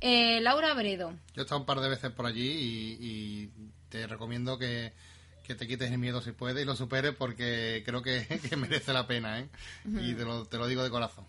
[0.06, 1.14] Eh, Laura Bredo.
[1.34, 3.52] Yo he estado un par de veces por allí y, y
[3.88, 4.92] te recomiendo que,
[5.46, 8.92] que te quites el miedo si puedes y lo superes porque creo que, que merece
[8.92, 9.48] la pena, ¿eh?
[9.86, 11.26] Y te lo, te lo digo de corazón.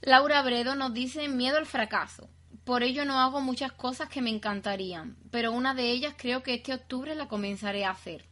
[0.00, 2.30] Laura Bredo nos dice miedo al fracaso.
[2.62, 6.54] Por ello no hago muchas cosas que me encantarían, pero una de ellas creo que
[6.54, 8.26] este octubre la comenzaré a hacer.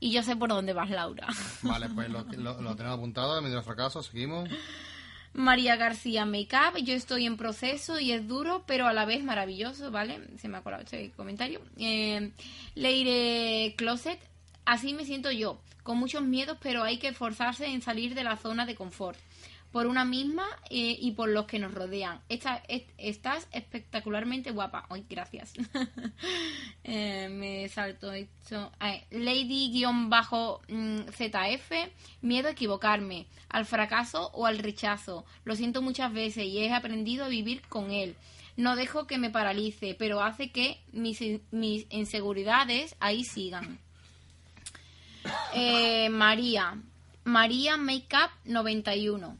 [0.00, 1.28] Y yo sé por dónde vas, Laura.
[1.62, 4.48] Vale, pues lo, lo, lo tenemos apuntado, medio fracaso, seguimos.
[5.36, 9.90] María García Makeup, yo estoy en proceso y es duro, pero a la vez maravilloso,
[9.90, 10.18] ¿vale?
[10.38, 11.60] Se me ha acordado este comentario.
[11.78, 12.32] Eh,
[12.74, 14.18] Leire Closet,
[14.64, 18.38] así me siento yo, con muchos miedos, pero hay que esforzarse en salir de la
[18.38, 19.18] zona de confort.
[19.76, 22.22] Por una misma eh, y por los que nos rodean.
[22.30, 24.86] Estás espectacularmente guapa.
[24.88, 25.52] Ay, gracias.
[26.88, 28.70] Eh, me salto esto.
[29.10, 29.82] Lady-ZF,
[32.22, 35.26] miedo a equivocarme, al fracaso o al rechazo.
[35.44, 38.14] Lo siento muchas veces y he aprendido a vivir con él.
[38.56, 43.80] No dejo que me paralice, pero hace que mis, mis inseguridades ahí sigan.
[45.52, 46.80] Eh, María.
[47.24, 49.36] María Makeup 91.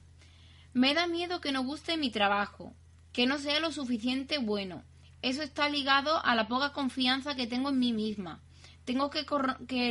[0.77, 2.75] Me da miedo que no guste mi trabajo,
[3.15, 4.83] que no sea lo suficiente bueno.
[5.23, 8.43] Eso está ligado a la poca confianza que tengo en mí misma.
[8.85, 9.25] Tengo que,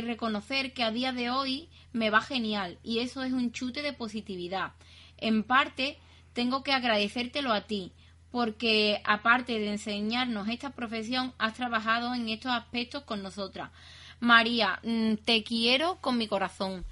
[0.02, 3.94] reconocer que a día de hoy me va genial y eso es un chute de
[3.94, 4.74] positividad.
[5.16, 5.98] En parte,
[6.34, 7.90] tengo que agradecértelo a ti,
[8.30, 13.72] porque aparte de enseñarnos esta profesión, has trabajado en estos aspectos con nosotras.
[14.20, 16.84] María, mm, te quiero con mi corazón.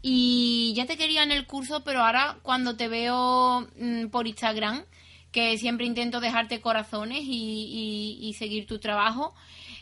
[0.00, 4.84] Y ya te quería en el curso, pero ahora cuando te veo mm, por Instagram,
[5.32, 9.34] que siempre intento dejarte corazones y, seguir tu trabajo,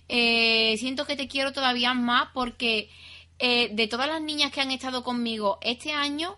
[0.09, 2.90] eh, siento que te quiero todavía más porque
[3.38, 6.37] eh, de todas las niñas que han estado conmigo este año,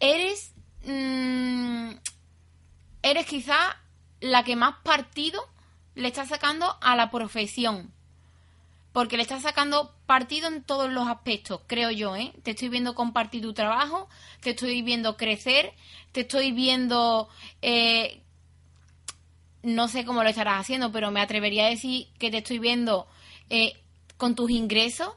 [0.00, 0.54] eres,
[0.84, 1.92] mm,
[3.02, 3.76] eres quizá
[4.20, 5.42] la que más partido
[5.94, 7.92] le está sacando a la profesión
[8.92, 12.32] porque le estás sacando partido en todos los aspectos, creo yo, ¿eh?
[12.42, 14.08] Te estoy viendo compartir tu trabajo,
[14.40, 15.72] te estoy viendo crecer,
[16.12, 17.28] te estoy viendo...
[17.62, 18.22] Eh,
[19.62, 23.06] no sé cómo lo estarás haciendo, pero me atrevería a decir que te estoy viendo
[23.50, 23.74] eh,
[24.16, 25.10] con tus ingresos.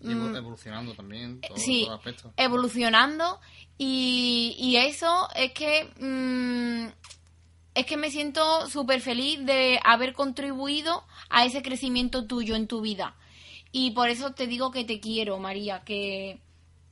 [0.00, 0.36] Mm.
[0.36, 2.32] evolucionando también, todos sí, los aspectos.
[2.36, 3.40] evolucionando.
[3.76, 5.90] Y, y eso es que...
[5.98, 6.92] Mm,
[7.78, 12.80] es que me siento súper feliz de haber contribuido a ese crecimiento tuyo en tu
[12.80, 13.14] vida.
[13.70, 16.40] Y por eso te digo que te quiero, María, que,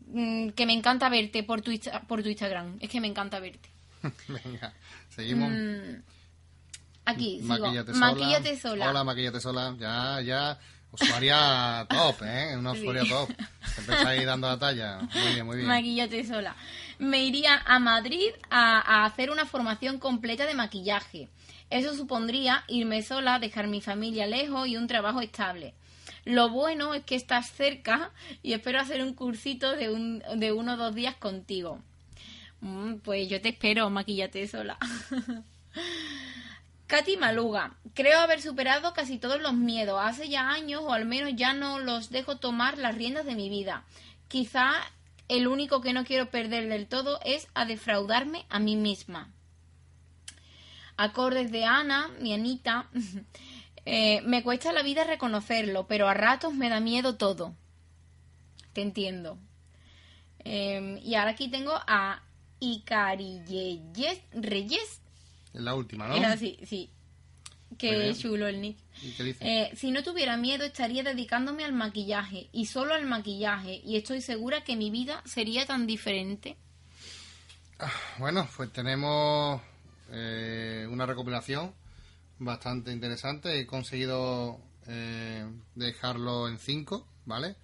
[0.07, 1.73] mm, que me encanta verte por tu,
[2.07, 2.77] por tu Instagram.
[2.81, 3.69] Es que me encanta verte.
[4.29, 4.75] Venga,
[5.09, 5.51] seguimos.
[5.51, 6.03] Mm,
[7.05, 7.93] aquí, maquillate.
[7.93, 8.07] Sola.
[8.07, 8.91] Maquillate sola.
[8.91, 9.77] Hola, maquillate sola.
[9.81, 10.59] Ya, ya.
[10.93, 12.57] Usuaria top, ¿eh?
[12.57, 13.31] Una usuaria top.
[13.75, 15.01] Siempre ahí dando la talla.
[15.01, 15.69] Muy bien, muy bien.
[15.69, 16.57] Maquillate sola.
[16.99, 21.29] Me iría a Madrid a, a hacer una formación completa de maquillaje.
[21.69, 25.75] Eso supondría irme sola, dejar mi familia lejos y un trabajo estable.
[26.25, 28.11] Lo bueno es que estás cerca
[28.43, 31.81] y espero hacer un cursito de, un, de uno o dos días contigo.
[32.61, 34.77] Mm, pues yo te espero, maquillate sola.
[36.87, 39.99] Katy Maluga, creo haber superado casi todos los miedos.
[40.01, 43.49] Hace ya años, o al menos ya no los dejo tomar las riendas de mi
[43.49, 43.85] vida.
[44.29, 44.73] Quizá
[45.29, 49.33] el único que no quiero perder del todo es a defraudarme a mí misma.
[50.97, 52.89] Acordes de Ana, mi Anita.
[53.89, 57.55] Eh, me cuesta la vida reconocerlo, pero a ratos me da miedo todo.
[58.73, 59.39] Te entiendo.
[60.41, 62.21] Em, y ahora aquí tengo a
[62.59, 65.01] Icariyeyes Reyes.
[65.57, 66.17] Es la última, ¿no?
[66.17, 66.91] Es así, sí.
[67.79, 68.77] Qué chulo el nick.
[69.17, 69.45] qué dice?
[69.45, 73.81] Eh, si no tuviera miedo, estaría dedicándome al maquillaje y solo al maquillaje.
[73.85, 76.59] Y estoy segura que mi vida sería tan diferente.
[77.79, 79.63] Ah, bueno, pues tenemos
[80.13, 81.73] eh, una recopilación
[82.39, 83.59] bastante interesante.
[83.59, 87.57] He conseguido eh, dejarlo en 5, ¿vale?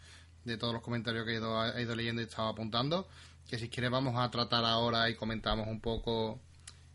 [0.44, 3.06] De todos los comentarios que he ido, ido leyendo y estaba apuntando.
[3.48, 6.40] Que si quieres vamos a tratar ahora y comentamos un poco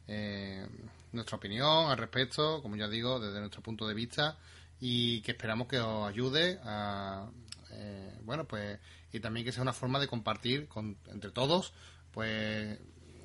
[0.08, 0.66] eh,
[1.12, 4.38] nuestra opinión al respecto, como ya digo, desde nuestro punto de vista
[4.80, 7.28] y que esperamos que os ayude a,
[7.72, 8.80] eh, bueno, pues,
[9.12, 11.74] y también que sea una forma de compartir con, entre todos,
[12.12, 12.80] pues,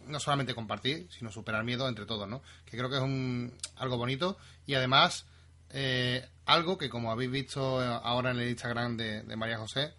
[0.06, 2.42] no solamente compartir, sino superar miedo entre todos, ¿no?
[2.64, 5.26] Que creo que es un, algo bonito y además
[5.70, 9.94] eh, algo que, como habéis visto ahora en el Instagram de, María José,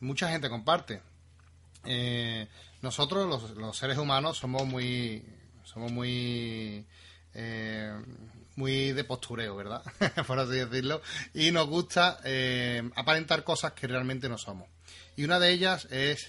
[0.00, 1.02] mucha gente comparte.
[1.84, 2.48] Eh,
[2.82, 5.22] nosotros, los, los, seres humanos, somos muy,
[5.74, 6.86] somos muy,
[7.34, 7.92] eh,
[8.56, 9.82] muy de postureo, ¿verdad?
[10.26, 11.02] Por así decirlo.
[11.34, 12.20] Y nos gusta
[12.94, 14.68] aparentar cosas que realmente no somos.
[15.16, 16.28] Y una de ellas es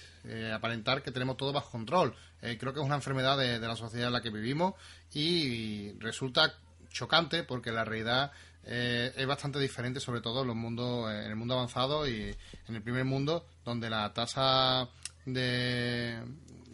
[0.52, 4.08] aparentar que tenemos todo bajo control, eh, creo que es una enfermedad de, la sociedad
[4.08, 4.74] en la que vivimos
[5.12, 6.54] y resulta
[6.90, 8.30] chocante porque la realidad
[8.64, 12.36] eh, es bastante diferente, sobre todo en, los mundos, en el mundo avanzado y
[12.68, 14.88] en el primer mundo, donde la tasa
[15.24, 16.20] de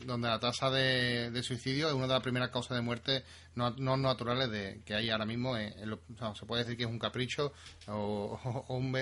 [0.05, 4.51] donde la tasa de, suicidio es una de las primeras causas de muerte no, naturales
[4.51, 5.57] de, que hay ahora mismo.
[5.57, 7.53] se puede decir que es un capricho
[7.89, 8.97] o, un,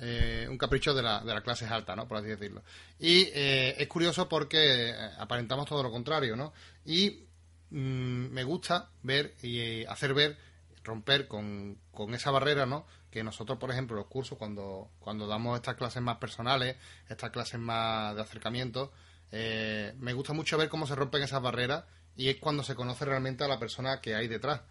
[0.00, 2.06] eh, un capricho de la, de la clase alta, ¿no?
[2.06, 2.62] Por así decirlo.
[2.98, 6.52] Y eh, es curioso porque eh, aparentamos todo lo contrario, ¿no?
[6.84, 7.26] Y
[7.70, 10.38] mm, me gusta ver y hacer ver,
[10.84, 12.86] romper con, con esa barrera, ¿no?
[13.10, 16.76] Que nosotros, por ejemplo, los cursos, cuando, cuando damos estas clases más personales,
[17.08, 18.92] estas clases más de acercamiento,
[19.32, 21.84] eh, me gusta mucho ver cómo se rompen esas barreras
[22.16, 24.62] y es cuando se conoce realmente a la persona que hay detrás.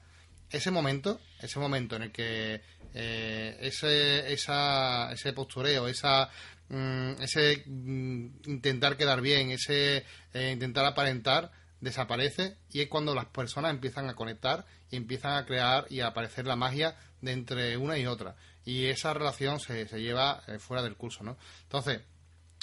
[0.49, 2.61] Ese momento, ese momento en el que
[2.93, 6.29] eh, ese, esa, ese postureo, esa,
[6.69, 13.25] mm, ese mm, intentar quedar bien, ese eh, intentar aparentar, desaparece y es cuando las
[13.27, 17.77] personas empiezan a conectar y empiezan a crear y a aparecer la magia de entre
[17.77, 18.35] una y otra.
[18.65, 21.37] Y esa relación se, se lleva fuera del curso, ¿no?
[21.63, 22.01] Entonces,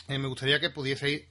[0.08, 1.22] me gustaría que pudieseis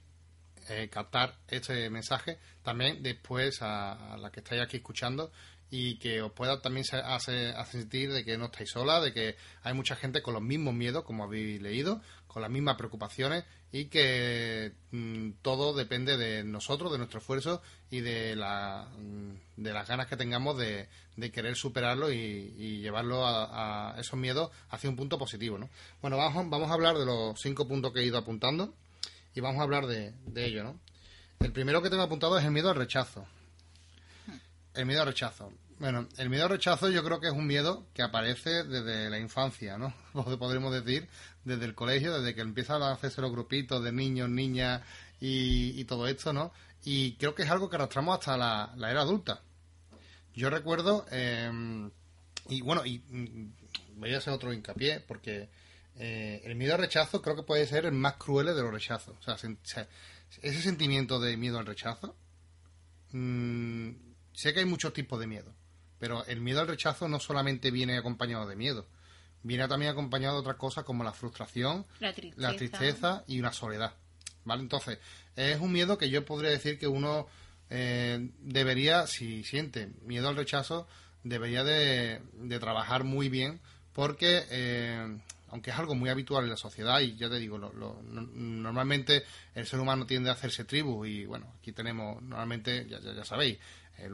[0.90, 5.30] captar este mensaje también después a, a, la que estáis aquí escuchando
[5.70, 9.74] y que os pueda también hacer, sentir de que no estáis sola, de que hay
[9.74, 14.72] mucha gente con los mismos miedos, como habéis leído, con las mismas preocupaciones y que
[14.92, 20.06] mm, todo depende de nosotros, de nuestro esfuerzo y de, la, mm, de las ganas
[20.06, 25.58] que tengamos de, de querer superarlo y, llevarlo a, esos miedos hacia un punto positivo.
[25.58, 25.68] ¿no?
[26.00, 28.74] Bueno, vamos, vamos a hablar de los cinco puntos que he ido apuntando
[29.36, 30.64] y vamos a hablar de, de ello.
[30.64, 30.80] ¿no?
[31.40, 33.26] El primero que tengo apuntado es el miedo al rechazo.
[34.74, 35.52] El miedo al rechazo.
[35.78, 39.18] Bueno, el miedo al rechazo yo creo que es un miedo que aparece desde la
[39.18, 39.94] infancia, ¿no?
[40.38, 41.06] Podríamos decir,
[41.44, 44.80] desde el colegio, desde que empiezan a hacerse los grupitos de niños, niñas
[45.20, 46.50] y, todo esto, ¿no?
[46.84, 49.42] Y creo que es algo que arrastramos hasta la, era adulta.
[50.34, 51.90] Yo recuerdo, em,
[52.48, 53.02] y bueno, y
[53.96, 55.50] voy a hacer otro hincapié, porque
[55.98, 59.16] eh, el miedo al rechazo creo que puede ser el más cruel de los rechazos.
[59.18, 59.36] O sea,
[60.42, 62.16] ese sentimiento de miedo al rechazo
[63.12, 63.90] mmm,
[64.32, 65.52] sé que hay muchos tipos de miedo,
[65.98, 68.86] pero el miedo al rechazo no solamente viene acompañado de miedo,
[69.42, 73.94] viene también acompañado de otras cosas como la frustración, la tristeza, y una soledad.
[74.44, 74.62] ¿Vale?
[74.62, 74.98] Entonces,
[75.34, 77.26] es un miedo que yo podría decir que uno
[77.68, 80.86] eh, debería, si siente miedo al rechazo,
[81.24, 82.20] debería de,
[82.60, 83.60] trabajar muy bien
[83.92, 85.18] porque eh,
[85.56, 89.80] aunque es algo muy habitual en la sociedad y ya te digo, normalmente el ser
[89.80, 93.58] humano tiende a hacerse tribu y bueno, aquí tenemos normalmente, ya, ya sabéis,
[93.96, 94.10] eh,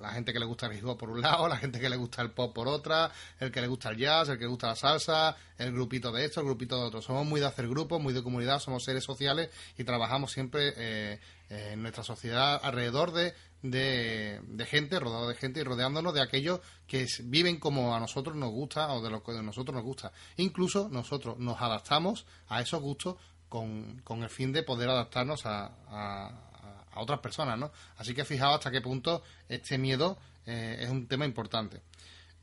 [0.00, 1.94] la gente que le gusta el hip hop por un lado, la gente que le
[1.94, 4.66] gusta el pop por otra, el que le gusta el jazz, el que le gusta
[4.66, 7.00] la salsa, el grupito de esto, el grupito de otro.
[7.00, 11.20] Somos muy de hacer grupos, muy de comunidad, somos seres sociales y trabajamos siempre eh,
[11.48, 17.06] en nuestra sociedad alrededor de, de, gente, rodeado de gente y rodeándonos de aquellos que
[17.24, 20.12] viven como a nosotros nos gusta o de lo que a nosotros nos gusta.
[20.36, 23.16] Incluso nosotros nos adaptamos a esos gustos
[23.48, 26.50] con, con el fin de poder adaptarnos a
[26.92, 27.72] a otras personas, ¿no?
[27.96, 31.82] Así que fijaos hasta qué punto este miedo eh, es un tema importante.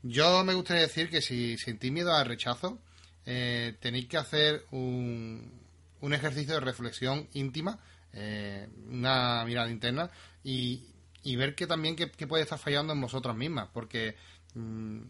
[0.02, 2.78] Yo me gustaría decir que si sentís miedo al rechazo,
[3.26, 5.60] eh, tenéis que hacer un,
[6.00, 7.78] un, ejercicio de reflexión íntima,
[8.12, 10.10] eh, una mirada interna
[10.44, 10.84] y,
[11.28, 14.16] y ver que también que, puede estar fallando en vosotras mismas, porque
[14.54, 15.00] mm,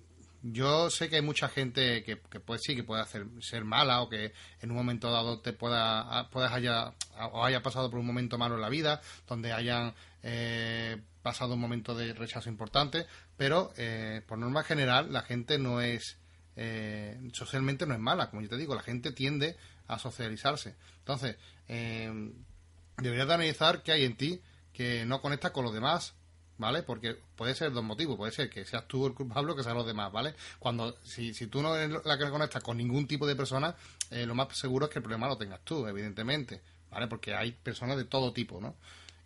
[0.43, 4.03] yo sé que hay mucha gente que, que puede sí que puede hacer ser mala
[4.03, 6.93] o que en un momento dado te pueda puedas haya
[7.33, 11.61] o haya pasado por un momento malo en la vida donde hayan eh, pasado un
[11.61, 16.19] momento de rechazo importante pero eh, por norma general la gente no es
[16.57, 20.75] eh, socialmente no es mala como yo te digo la gente tiende a socializarse.
[20.99, 24.41] Entonces deberías de analizar qué hay en ti
[24.79, 26.15] que no conecta con los demás
[26.59, 26.83] ¿vale?
[26.83, 28.17] Porque puede ser dos motivos.
[28.17, 30.35] Puede ser que seas tú el culpable o que sean los demás, ¿vale?
[30.59, 33.75] Cuando, si, si tú no eres la que conectas con ningún tipo de persona,
[34.11, 36.61] eh, lo más seguro es que el problema lo tengas tú, evidentemente,
[36.91, 37.07] ¿vale?
[37.07, 38.75] Porque hay personas de todo tipo, ¿no?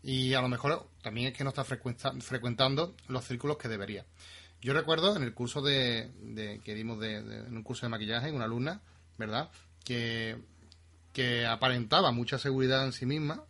[0.02, 4.04] Y a lo mejor también es que no estás frecuentando los círculos que debería.
[4.60, 6.10] Yo recuerdo en el curso de,
[6.64, 8.80] que dimos de, en un curso de maquillaje, una alumna,
[9.16, 9.50] ¿verdad?
[9.84, 10.36] Que,
[11.12, 13.44] que aparentaba mucha seguridad en sí misma,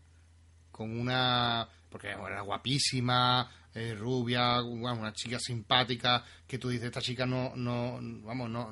[0.70, 7.26] con una porque era guapísima, eh, rubia, una chica simpática, que tú dices, esta chica
[7.26, 8.70] no, no, vamos, no,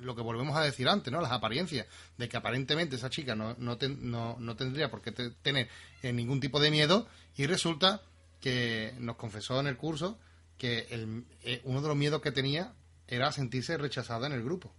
[0.00, 1.20] lo que volvemos a decir antes, ¿no?
[1.20, 3.78] Las apariencias, de que aparentemente esa chica no, no,
[4.38, 5.68] no, tendría por qué tener
[6.02, 8.02] eh, ningún tipo de miedo, y resulta
[8.40, 10.18] que nos confesó en el curso
[10.56, 12.72] que el, eh, uno de los miedos que tenía
[13.06, 14.74] era sentirse rechazada en el grupo.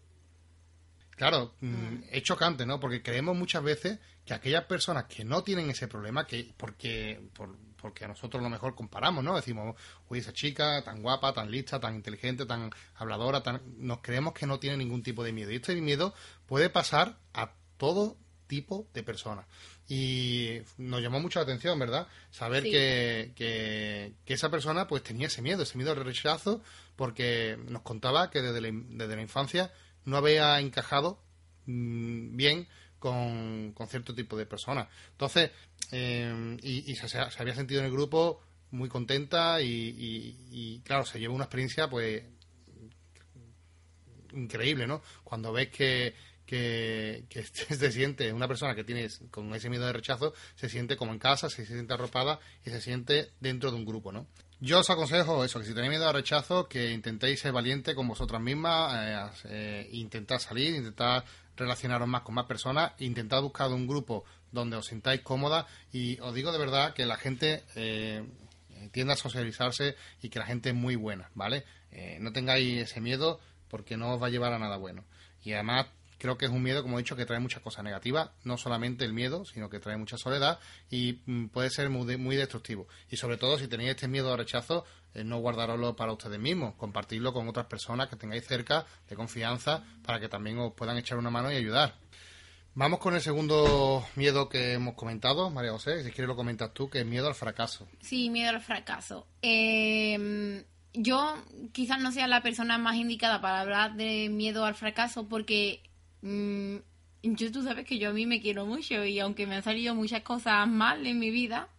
[1.11, 2.03] Claro, mm, mm.
[2.11, 2.79] es chocante, ¿no?
[2.79, 7.57] Porque creemos muchas veces que aquellas personas que no tienen ese problema, que porque por,
[7.81, 9.35] porque a nosotros lo mejor comparamos, ¿no?
[9.35, 9.75] Decimos,
[10.07, 13.59] uy, esa chica tan guapa, tan lista, tan inteligente, tan habladora, tan...
[13.79, 15.51] nos creemos que no tiene ningún tipo de miedo.
[15.51, 16.13] Y este miedo
[16.45, 19.47] puede pasar a todo tipo de personas.
[19.87, 22.07] Y nos llamó mucho la atención, ¿verdad?
[22.29, 26.61] Saber que, que, esa persona pues tenía ese miedo, ese miedo al rechazo,
[26.95, 29.73] porque nos contaba que desde la, desde la infancia
[30.05, 31.19] no había encajado
[31.65, 32.67] mm, bien
[33.00, 34.87] con, cierto tipo de personas.
[35.12, 35.52] Entonces,
[35.91, 38.41] eh, y, se, había sentido en el grupo
[38.71, 42.23] muy contenta y, claro, se lleva una experiencia pues
[44.33, 45.02] increíble, ¿no?
[45.23, 46.13] Cuando ves que,
[46.45, 47.43] que, que
[47.75, 51.19] se siente, una persona que tiene con ese miedo de rechazo, se siente como en
[51.19, 54.27] casa, se siente arropada y se siente dentro de un grupo, ¿no?
[54.62, 58.10] Yo os aconsejo eso, que si tenéis miedo al rechazo, que intentéis ser valiente con
[58.10, 61.23] vosotras mismas, eh, eh, intentar salir, intentar
[61.60, 66.33] relacionaros más con más personas, intentar buscar un grupo donde os sintáis cómoda y os
[66.33, 68.23] digo de verdad que la gente eh,
[68.91, 71.65] tiende a socializarse y que la gente es muy buena, ¿vale?
[72.19, 75.05] no tengáis ese miedo porque no os va a llevar a nada bueno.
[75.43, 75.87] Y además
[76.19, 79.05] creo que es un miedo, como he dicho, que trae muchas cosas negativas, no solamente
[79.05, 80.60] el miedo, sino que trae mucha soledad
[80.91, 82.87] y mm, puede ser muy, muy destructivo.
[83.10, 86.75] Y sobre todo, si tenéis este miedo al rechazo, eh, no guardaroslo para ustedes mismos,
[86.75, 91.17] compartirlo con otras personas que tengáis cerca, de confianza, para que también os puedan echar
[91.17, 91.95] una mano y ayudar.
[92.75, 96.89] Vamos con el segundo miedo que hemos comentado, María José, si quieres lo comentas tú,
[96.89, 97.87] que es miedo al fracaso.
[97.99, 99.27] Sí, miedo al fracaso.
[99.41, 101.35] Eh yo
[101.71, 105.83] quizás no sea la persona más indicada para hablar de miedo al fracaso porque
[106.21, 106.77] Mm,
[107.23, 109.95] yo tú sabes que yo a mí me quiero mucho y aunque me han salido
[109.95, 111.69] muchas cosas mal en mi vida,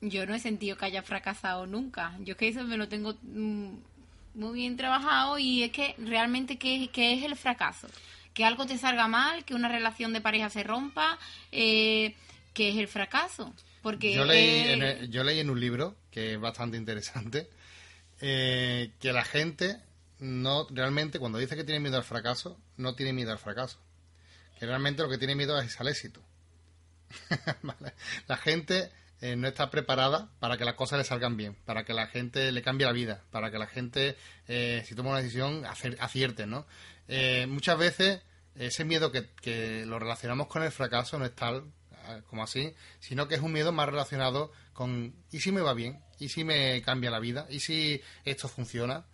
[0.00, 2.16] yo no he sentido que haya fracasado nunca.
[2.20, 3.74] Yo es que eso me lo tengo mm,
[4.34, 7.88] muy bien trabajado y es que realmente ¿qué, es el fracaso?
[8.34, 11.18] Que algo te salga mal, que una relación de pareja se rompa,
[11.50, 12.14] eh,
[12.54, 13.52] ¿qué es el fracaso?
[13.82, 17.48] Porque yo leí, en yo leí en un libro que es bastante interesante
[18.20, 19.78] eh, que la gente
[20.18, 23.78] no realmente cuando dice que tiene miedo al fracaso, no tiene miedo al fracaso.
[24.58, 26.20] Que realmente lo que tiene miedo es al éxito.
[28.26, 28.90] La gente
[29.20, 32.52] eh, no está preparada para que las cosas le salgan bien, para que la gente
[32.52, 34.16] le cambie la vida, para que la gente,
[34.46, 36.66] eh, si toma una decisión, acierte, ¿no?
[37.08, 38.22] Eh, muchas veces
[38.54, 41.64] ese miedo que, que, lo relacionamos con el fracaso no es tal
[42.28, 46.00] como así, sino que es un miedo más relacionado con ¿y si me va bien?
[46.18, 47.46] ¿y si me cambia la vida?
[47.50, 49.04] ¿y si esto funciona?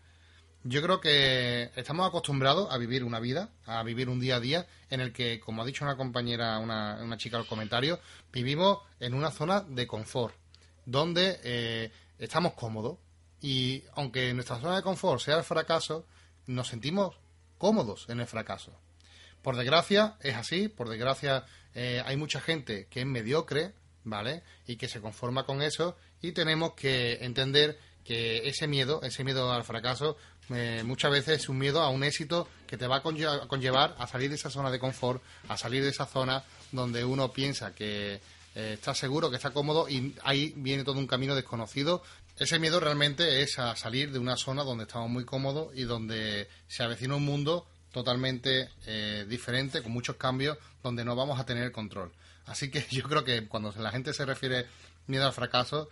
[0.66, 4.66] Yo creo que estamos acostumbrados a vivir una vida, a vivir un día a día
[4.88, 8.00] en el que, como ha dicho una compañera, una, una chica al comentario,
[8.32, 10.34] vivimos en una zona de confort,
[10.86, 12.96] donde eh, estamos cómodos.
[13.42, 16.06] Y aunque nuestra zona de confort sea el fracaso,
[16.46, 17.14] nos sentimos
[17.58, 18.72] cómodos en el fracaso.
[19.42, 21.44] Por desgracia es así, por desgracia
[21.74, 24.42] eh, hay mucha gente que es mediocre, ¿vale?
[24.66, 29.50] Y que se conforma con eso y tenemos que entender que ese miedo, ese miedo
[29.50, 30.16] al fracaso,
[30.50, 34.06] eh, muchas veces es un miedo a un éxito que te va a conllevar a
[34.06, 38.20] salir de esa zona de confort, a salir de esa zona donde uno piensa que
[38.54, 42.02] eh, está seguro, que está cómodo y ahí viene todo un camino desconocido.
[42.36, 46.48] Ese miedo realmente es a salir de una zona donde estamos muy cómodos y donde
[46.66, 51.70] se avecina un mundo totalmente eh, diferente, con muchos cambios, donde no vamos a tener
[51.70, 52.12] control.
[52.46, 54.66] Así que yo creo que cuando la gente se refiere
[55.06, 55.88] miedo al fracaso,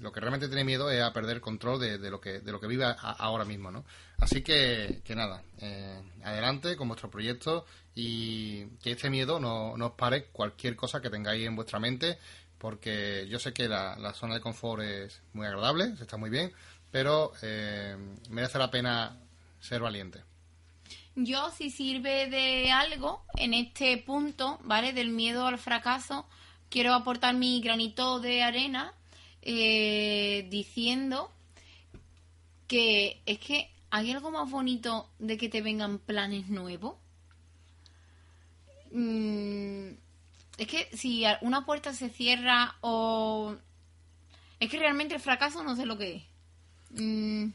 [0.00, 2.66] lo que realmente tiene miedo es a perder control de, lo que de lo que
[2.66, 3.84] vive ahora mismo, ¿no?
[4.18, 9.86] Así que, que nada, eh, adelante con vuestro proyecto y que este miedo no, no,
[9.86, 12.18] os pare cualquier cosa que tengáis en vuestra mente,
[12.58, 16.52] porque yo sé que la, zona de confort es muy agradable, está muy bien,
[16.90, 17.96] pero eh,
[18.30, 19.18] merece la pena
[19.60, 20.22] ser valiente.
[21.16, 24.92] Yo, si sirve de algo en este punto, ¿vale?
[24.92, 26.26] Del miedo al fracaso,
[26.74, 28.92] quiero aportar mi granito de arena
[29.42, 31.30] eh, diciendo
[32.66, 36.96] que es que hay algo más bonito de que te vengan planes nuevos.
[38.90, 39.90] Mm,
[40.58, 43.54] es que si una puerta se cierra o...
[44.58, 46.22] Es que realmente el fracaso no sé lo que es.
[47.00, 47.50] Mm,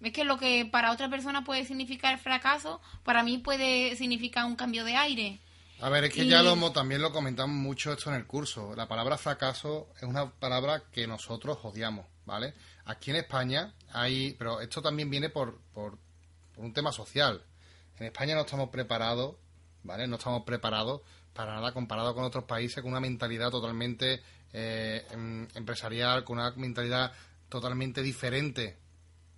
[0.00, 4.56] es que lo que para otra persona puede significar fracaso, para mí puede significar un
[4.56, 5.40] cambio de aire.
[5.80, 8.74] A ver, es que ya lo también lo comentamos mucho esto en el curso.
[8.76, 12.54] La palabra fracaso es una palabra que nosotros odiamos, ¿vale?
[12.84, 15.98] Aquí en España hay, pero esto también viene por, por,
[16.56, 17.42] un tema social.
[17.98, 19.36] En España no estamos preparados,
[19.82, 20.06] ¿vale?
[20.06, 21.00] No estamos preparados
[21.32, 26.52] para nada comparado con otros países con una mentalidad totalmente eh, em, empresarial, con una
[26.52, 27.12] mentalidad
[27.48, 28.78] totalmente diferente,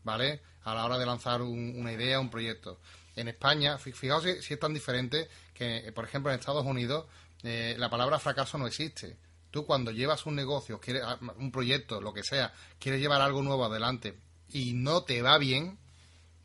[0.02, 0.42] ¿vale?
[0.64, 2.80] A la hora de lanzar una idea, un proyecto
[3.16, 7.06] en España, fijaos si, es tan diferente que, por ejemplo, en Estados Unidos
[7.42, 9.16] eh, la palabra fracaso no existe.
[9.50, 13.42] Tú cuando llevas un negocio, quieres, ah, un proyecto, lo que sea, quieres llevar algo
[13.42, 15.78] nuevo adelante y no te va bien,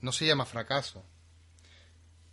[0.02, 1.04] no se llama fracaso.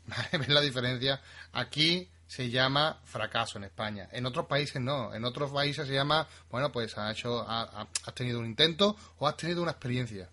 [0.32, 1.22] ¿Ves la diferencia?
[1.52, 4.08] Aquí se llama fracaso en España.
[4.12, 5.14] En otros países no.
[5.14, 9.36] En otros países se llama, bueno, pues has hecho, has tenido un intento o has
[9.36, 10.28] tenido una experiencia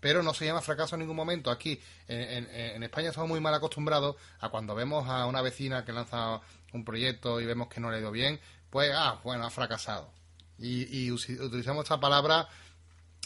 [0.00, 1.50] pero no se llama fracaso en ningún momento.
[1.50, 6.40] Aquí en, España estamos muy mal acostumbrados a cuando vemos a una vecina que lanza
[6.72, 8.40] un proyecto y vemos que no le ha ido bien,
[8.70, 10.10] pues, ah, bueno, ha fracasado.
[10.58, 12.48] Y, utilizamos esta palabra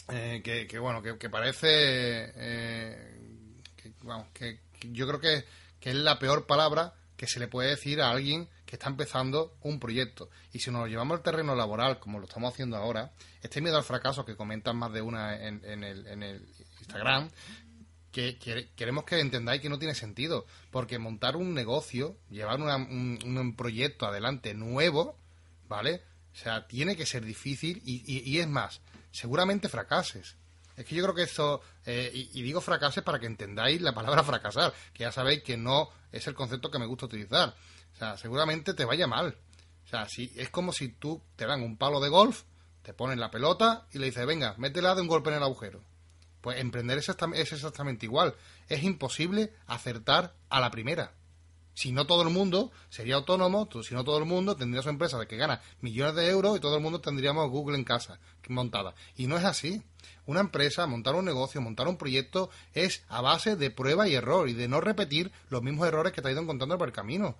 [0.09, 3.61] eh, que, bueno, que, parece, eh,
[4.33, 4.59] que,
[4.91, 5.45] yo creo que,
[5.81, 10.29] es la peor palabra que se le puede decir a alguien está empezando un proyecto.
[10.53, 13.11] Y si nos lo llevamos al terreno laboral, como lo estamos haciendo ahora,
[13.41, 16.47] este miedo al fracaso que comentan más de una en, el, en el
[16.79, 17.29] Instagram,
[18.15, 24.05] que, queremos que entendáis que no tiene sentido, porque montar un negocio, llevar un, proyecto
[24.05, 25.19] adelante nuevo,
[25.67, 26.01] ¿vale?
[26.33, 28.79] O sea, tiene que ser difícil y, es más,
[29.11, 30.37] seguramente fracases.
[30.77, 34.23] Es que yo creo que esto, eh, y, digo fracases para que entendáis la palabra
[34.23, 37.53] fracasar, que ya sabéis que no es el concepto que me gusta utilizar.
[37.95, 39.37] O sea, seguramente te vaya mal.
[39.85, 42.43] O sea, si, es como si tú te dan un palo de golf,
[42.81, 45.81] te ponen la pelota y le dices, venga, métela de un golpe en el agujero.
[46.41, 48.35] Pues emprender es exactamente igual.
[48.67, 51.13] Es imposible acertar a la primera.
[51.73, 55.19] Si no todo el mundo sería autónomo, si no todo el mundo tendría su empresa
[55.19, 58.95] de que gana millones de euros y todo el mundo tendríamos Google en casa montada.
[59.15, 59.81] Y no es así.
[60.25, 64.47] Una empresa, montar un negocio, montar un proyecto es a base de prueba y error
[64.47, 67.35] y de no repetir los mismos errores que te ha ido encontrando por el camino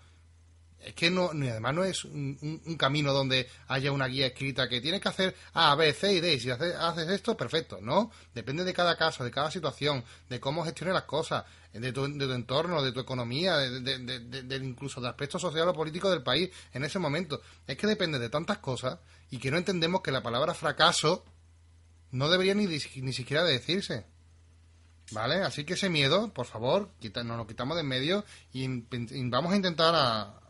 [0.85, 5.01] es que no, además no es un, camino donde haya una guía escrita que tienes
[5.01, 6.35] que hacer A, B, C y D.
[6.35, 7.79] Y si haces, esto, perfecto.
[7.81, 12.07] No, depende de cada caso, de cada situación, de cómo gestiones las cosas, de tu,
[12.07, 16.83] de entorno, de tu economía, de, incluso de aspectos social o político del país en
[16.83, 17.41] ese momento.
[17.65, 18.99] Es que depende de tantas cosas
[19.31, 21.25] y que no entendemos que la palabra fracaso
[22.11, 24.05] no debería ni, ni siquiera decirse.
[25.11, 25.35] ¿Vale?
[25.43, 26.89] Así que ese miedo, por favor,
[27.23, 28.67] nos lo quitamos de en medio y
[29.29, 30.41] vamos a intentar a,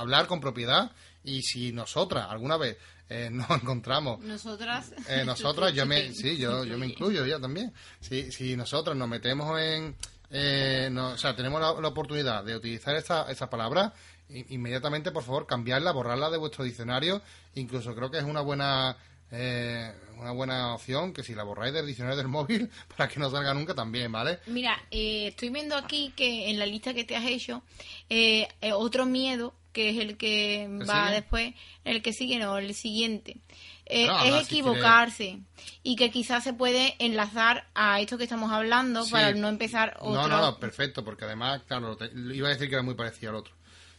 [0.00, 0.90] hablar con propiedad.
[1.24, 2.76] Y si nosotras alguna vez
[3.08, 4.92] eh, nos encontramos nosotras.
[5.08, 7.72] eh, nosotras yo me sí yo yo me incluyo ya también.
[8.00, 9.94] Si si nosotras nos metemos en
[10.30, 13.92] eh, o sea tenemos la, oportunidad de utilizar esta esa palabra
[14.28, 17.22] inmediatamente por favor cambiarla borrarla de vuestro diccionario.
[17.54, 18.96] Incluso creo que es una buena
[19.32, 23.30] eh, una buena opción que si la borráis del diccionario del móvil para que no
[23.30, 24.38] salga nunca también, ¿vale?
[24.46, 27.62] Mira, eh, estoy viendo aquí que en la lista que te has hecho,
[28.08, 31.52] eh, otro miedo, que es el que va después,
[31.84, 33.36] el que sigue, no, el siguiente,
[33.84, 34.08] es
[34.42, 35.40] equivocarse
[35.82, 40.28] y que quizás se puede enlazar a esto que estamos hablando para no empezar otro.
[40.28, 41.98] No, no, perfecto, porque además, claro,
[42.32, 43.54] iba a decir que era muy parecido al otro,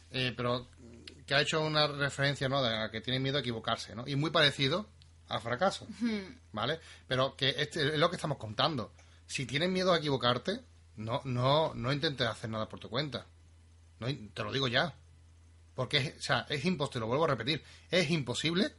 [0.10, 0.68] pero
[1.28, 2.64] que ha hecho una referencia, ¿no?
[2.64, 4.04] De que tiene miedo a equivocarse, ¿no?
[4.08, 4.90] Y muy parecido
[5.28, 5.86] al fracaso,
[6.54, 6.80] ¿vale?
[7.08, 8.94] Pero que este es lo que estamos contando.
[9.28, 10.60] Si tienes miedo a equivocarte,
[10.96, 13.28] no, no, no intentes hacer nada por tu cuenta.
[14.00, 14.96] No, te lo digo ya.
[15.78, 18.74] Porque es, o sea, es imposible, lo vuelvo a repetir, es imposible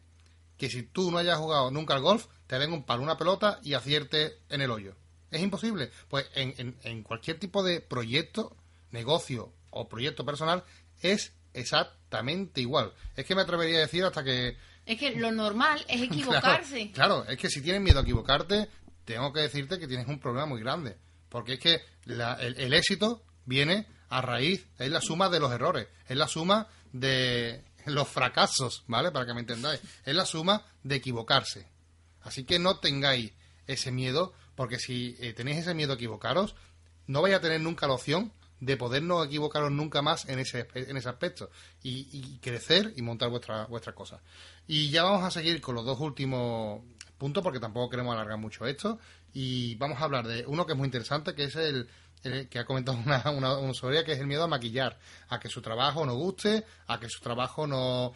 [0.56, 3.60] que si tú no hayas jugado nunca al golf, te den un palo, una pelota
[3.62, 4.96] y acierte en el hoyo.
[5.30, 5.92] Es imposible.
[6.08, 8.56] Pues en, en, en cualquier tipo de proyecto,
[8.90, 10.64] negocio o proyecto personal,
[11.00, 12.92] es exactamente igual.
[13.14, 16.90] Es que me atrevería a decir hasta que es que lo normal es equivocarse.
[16.90, 18.68] Claro, es que si tienes miedo a equivocarte,
[19.04, 20.96] tengo que decirte que tienes un problema muy grande.
[21.28, 26.16] Porque es que el, éxito viene a raíz, es la suma de los errores, es
[26.16, 29.10] la suma de los fracasos, ¿vale?
[29.10, 29.80] Para que me entendáis.
[30.04, 31.66] Es la suma de equivocarse.
[32.22, 33.32] Así que no tengáis
[33.66, 36.54] ese miedo, porque si eh, tenéis ese miedo a equivocaros,
[37.06, 40.66] no vais a tener nunca la opción de poder no equivocaros nunca más en ese,
[40.74, 41.50] en ese aspecto
[41.82, 44.20] y, crecer y montar vuestras vuestra cosas.
[44.66, 46.82] Y ya vamos a seguir con los dos últimos
[47.18, 48.98] puntos porque tampoco queremos alargar mucho esto
[49.32, 51.88] y vamos a hablar de uno que es muy interesante que es el,
[52.22, 54.98] que ha comentado una, una, usuaria que es el miedo a maquillar,
[55.28, 58.14] a que su trabajo no guste, a que su trabajo no,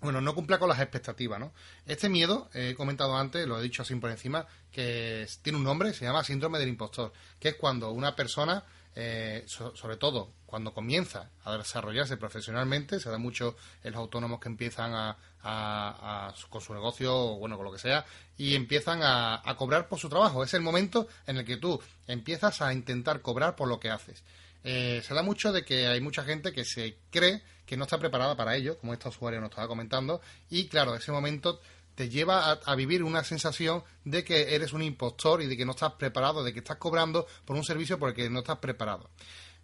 [0.00, 1.52] bueno, no cumpla con las expectativas, ¿no?
[1.86, 5.94] Este miedo, he comentado antes, lo he dicho así por encima, que tiene un nombre,
[5.94, 8.64] se llama síndrome del impostor, que es cuando una persona
[8.96, 14.48] eh, sobre todo cuando comienza a desarrollarse profesionalmente, se da mucho en los autónomos que
[14.48, 18.06] empiezan a, con su negocio o bueno, con lo que sea,
[18.38, 20.44] y empiezan a, cobrar por su trabajo.
[20.44, 24.22] Es el momento en el que tú empiezas a intentar cobrar por lo que haces.
[24.62, 27.98] Eh, se da mucho de que hay mucha gente que se cree que no está
[27.98, 30.20] preparada para ello, como esta usuario nos estaba comentando,
[30.50, 31.60] y claro, ese momento
[31.94, 35.72] te lleva a, vivir una sensación de que eres un impostor y de que no
[35.72, 39.10] estás preparado, de que estás cobrando por un servicio por el que no estás preparado.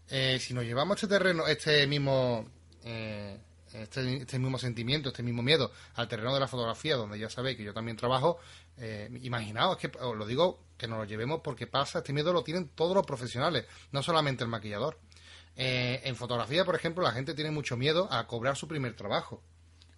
[0.09, 2.49] Eh, si nos llevamos este terreno, este mismo,
[2.85, 3.39] eh,
[3.73, 7.57] este, este, mismo sentimiento, este mismo miedo al terreno de la fotografía, donde ya sabéis
[7.57, 8.39] que yo también trabajo,
[8.77, 12.43] eh, imaginaos, que os lo digo, que nos lo llevemos porque pasa, este miedo lo
[12.43, 14.99] tienen todos los profesionales, no solamente el maquillador.
[15.57, 19.43] en fotografía, por ejemplo, la gente tiene mucho miedo a cobrar su primer trabajo.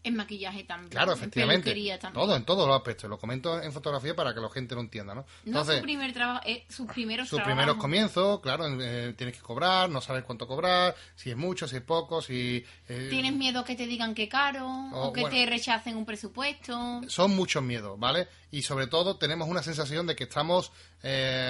[0.04, 0.90] En maquillaje también.
[0.90, 1.72] Claro, efectivamente.
[2.12, 3.08] Todo, en todos los aspectos.
[3.08, 5.24] Lo comento en fotografía para que la gente lo entienda, ¿no?
[5.46, 9.42] Entonces, no su primer trabajo, eh, sus primeros Sus primeros comienzos, claro, eh, tienes que
[9.42, 12.64] cobrar, no sabes cuánto cobrar, si es mucho, si es poco, si...
[12.88, 17.02] Eh, tienes miedo que te digan que caro, o, que te rechacen un presupuesto.
[17.06, 18.26] Son muchos miedos, ¿vale?
[18.50, 20.72] Y sobre todo tenemos una sensación de que estamos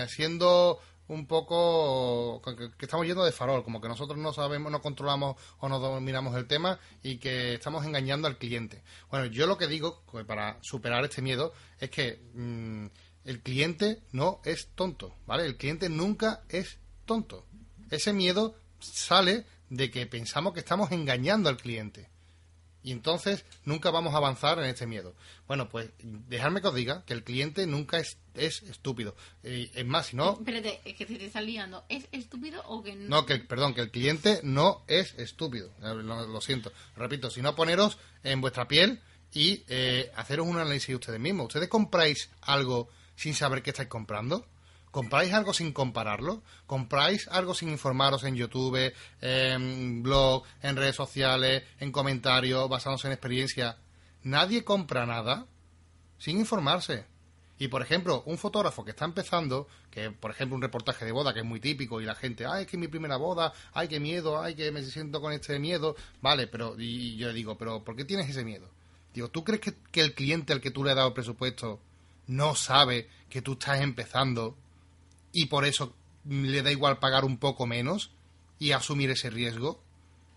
[0.09, 5.37] siendo un poco que, estamos yendo de farol, como que nosotros no sabemos, no controlamos
[5.59, 8.83] o no dominamos el tema y que estamos engañando al cliente.
[9.11, 12.87] Bueno, yo lo que digo que para superar este miedo es que mm,
[13.25, 15.45] el cliente no es tonto, ¿vale?
[15.45, 17.47] El cliente nunca es tonto.
[17.91, 22.12] Ese miedo sale de que pensamos que estamos engañando al cliente.
[22.83, 25.15] Y entonces nunca vamos a avanzar en este miedo.
[25.47, 29.15] Bueno, pues dejadme que os diga que el cliente nunca es, es estúpido.
[29.45, 30.33] Eh, es más, si no...
[30.33, 31.85] Espérate, es que se te está liando.
[31.89, 33.09] ¿Es estúpido o que no?
[33.09, 35.69] No, que, perdón, que el cliente no es estúpido.
[35.83, 36.73] Eh, Lo, lo siento.
[36.97, 39.01] Repito, si no poneros en vuestra piel
[39.33, 41.47] y eh, haceros un análisis ustedes mismos.
[41.47, 44.47] ¿Ustedes compráis algo sin saber qué estáis comprando?
[44.93, 46.43] ¿Compráis algo sin compararlo?
[46.67, 53.15] ¿Compráis algo sin informaros en YouTube, en blog, en redes sociales, en comentarios, basándose en
[53.15, 53.79] experiencia?
[54.23, 55.47] Nadie compra nada
[56.19, 57.07] sin informarse.
[57.59, 61.33] Y por ejemplo, un fotógrafo que está empezando, que por ejemplo un reportaje de boda
[61.33, 63.89] que es muy típico y la gente, ay, es que es mi primera boda, ay,
[63.89, 67.57] qué miedo, ay, que me siento con este miedo, vale, pero y yo le digo,
[67.57, 68.69] pero ¿por qué tienes ese miedo?
[69.15, 71.81] Digo, ¿tú crees que, que el cliente al que tú le has dado el presupuesto
[72.27, 74.59] no sabe que tú estás empezando
[75.33, 75.95] y por eso
[76.29, 78.11] le da igual pagar un poco menos
[78.59, 79.83] y asumir ese riesgo?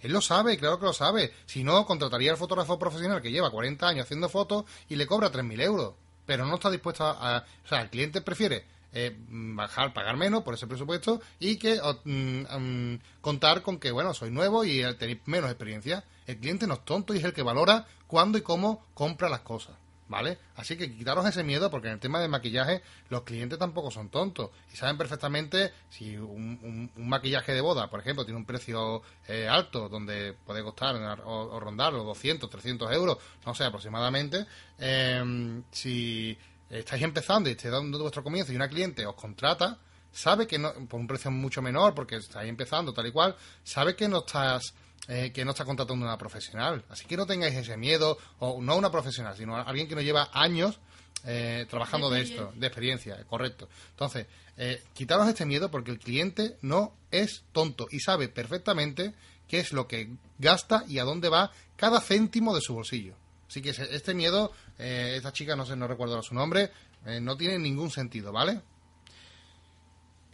[0.01, 1.33] Él lo sabe, claro que lo sabe.
[1.45, 5.31] Si no, contrataría al fotógrafo profesional que lleva 40 años haciendo fotos y le cobra
[5.31, 5.93] 3.000 euros.
[6.25, 7.45] Pero no está dispuesto a...
[7.63, 8.65] o sea, el cliente prefiere
[8.97, 14.13] eh, bajar, pagar menos por ese presupuesto y que mm, mm, contar con que, bueno,
[14.13, 16.03] soy nuevo y tenéis menos experiencia.
[16.25, 19.41] El cliente no es tonto y es el que valora cuándo y cómo compra las
[19.41, 19.75] cosas.
[20.07, 20.37] ¿Vale?
[20.55, 24.09] Así que quitaros ese miedo porque en el tema del maquillaje los clientes tampoco son
[24.09, 29.01] tontos y saben perfectamente si un, un- maquillaje de boda, por ejemplo, tiene un precio
[29.27, 30.95] eh, alto donde puede costar
[31.25, 34.45] o, o rondar los 200, 300 euros, no sé, aproximadamente.
[34.77, 36.37] eh, si
[36.69, 39.79] estáis empezando y estáis dando vuestro comienzo y una cliente os contrata,
[40.11, 43.95] sabe que no, por un precio mucho menor porque estáis empezando tal y cual, sabe
[43.95, 44.73] que no estás
[45.07, 46.83] eh, que no está contratando una profesional.
[46.89, 50.29] Así que no tengáis ese miedo, o no una profesional, sino alguien que nos lleva
[50.33, 50.79] años
[51.25, 53.67] eh, trabajando de esto, de experiencia, correcto.
[53.91, 54.27] Entonces,
[54.57, 59.13] eh, quitaros este miedo porque el cliente no es tonto y sabe perfectamente
[59.47, 63.15] qué es lo que gasta y a dónde va cada céntimo de su bolsillo.
[63.47, 66.71] Así que este miedo, eh, esta chica, no sé, no recuerdo su nombre,
[67.05, 68.61] eh, no tiene ningún sentido, ¿vale?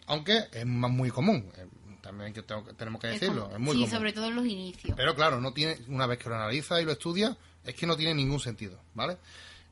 [0.06, 1.66] Aunque es muy común, eh,
[2.02, 3.90] también que tengo tenemos que Es decirlo, como- es muy sí, común.
[3.96, 4.94] sobre todo en los inicios.
[4.96, 7.34] Pero claro, no tiene, una vez que lo analiza y lo estudia,
[7.64, 9.16] es que no tiene ningún sentido, ¿vale?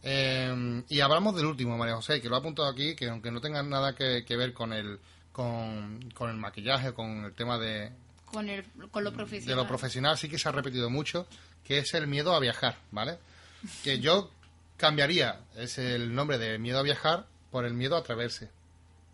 [0.03, 3.41] Eh, y hablamos del último, María José, que lo ha apuntado aquí, que aunque no
[3.41, 4.99] tenga nada que, que ver con el,
[5.33, 7.93] con, con el maquillaje, con el tema de,
[8.25, 9.57] Con, el, con lo de profesional.
[9.57, 11.27] lo profesional, sí que se ha repetido mucho,
[11.65, 13.19] que es el miedo a viajar, ¿vale?
[13.85, 14.31] Que yo
[14.79, 18.49] cambiaría es el nombre de miedo a viajar por el miedo a atreverse,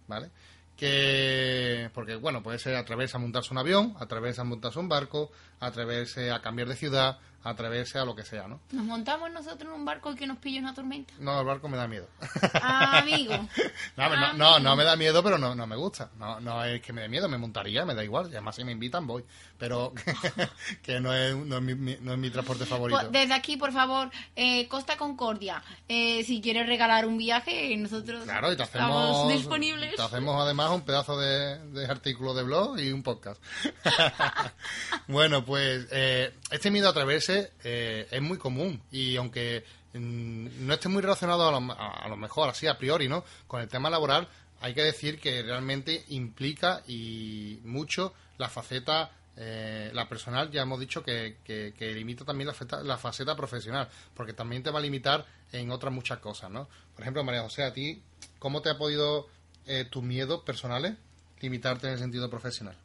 [0.07, 0.31] ¿vale?
[0.77, 5.31] Que, porque bueno, puede ser atreverse a montarse un avión, atreverse a montarse un barco,
[5.59, 7.19] atreverse a cambiar de ciudad,
[7.49, 8.61] atreverse a lo que sea, ¿no?
[8.73, 11.15] Nos montamos nosotros en un barco y que nos pille una tormenta.
[11.19, 12.09] No, el barco me da miedo.
[12.55, 13.35] Ah, amigo.
[13.97, 16.11] No, no, no, no me da miedo, pero no, no me gusta.
[16.19, 18.27] No, no es que me dé miedo, me montaría, me da igual.
[18.27, 19.25] Y además, si me invitan, voy.
[19.59, 19.93] Pero
[20.83, 22.99] que no es, no es, mi, no es mi transporte favorito.
[23.01, 28.25] Pues, desde aquí, por favor, eh, Costa Concordia, eh, si quieres regalar un viaje, nosotros
[28.25, 29.97] Claro, y te estamos hacemos, disponibles.
[29.97, 33.43] te hacemos además un pedazo de, de artículo de blog y un podcast.
[35.09, 39.65] bueno, pues eh, este miedo a atreverse eh, es muy común y aunque
[39.95, 43.25] mm, no esté muy relacionado a lo, a- lo mejor así a priori, ¿no?
[43.47, 44.29] Con el tema laboral,
[44.61, 50.81] hay que decir que realmente implica y mucho la faceta eh, la personal ya hemos
[50.81, 54.79] dicho que, que- que limita también la, feta- la faceta profesional, porque también te va
[54.79, 56.69] a limitar en otras muchas cosas, ¿no?
[56.95, 58.03] Por ejemplo, María José, a ti,
[58.39, 59.29] ¿cómo te ha podido
[59.67, 60.95] eh, tus miedos personales
[61.41, 62.79] limitarte en el sentido profesional?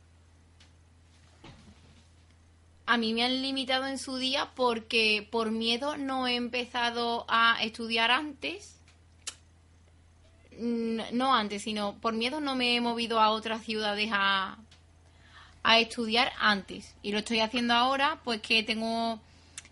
[2.94, 7.56] A mí me han limitado en su día porque por miedo no he empezado a
[7.64, 8.82] estudiar antes.
[10.60, 14.58] Mm, No antes, sino por miedo no me he movido a otras ciudades a,
[15.64, 16.94] a estudiar antes.
[17.02, 19.22] Y lo estoy haciendo ahora, pues que tengo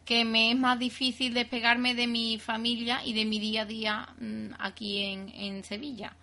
[0.05, 4.09] que me es más difícil despegarme de mi familia y de mi día a día
[4.21, 6.15] mm, aquí en, en Sevilla.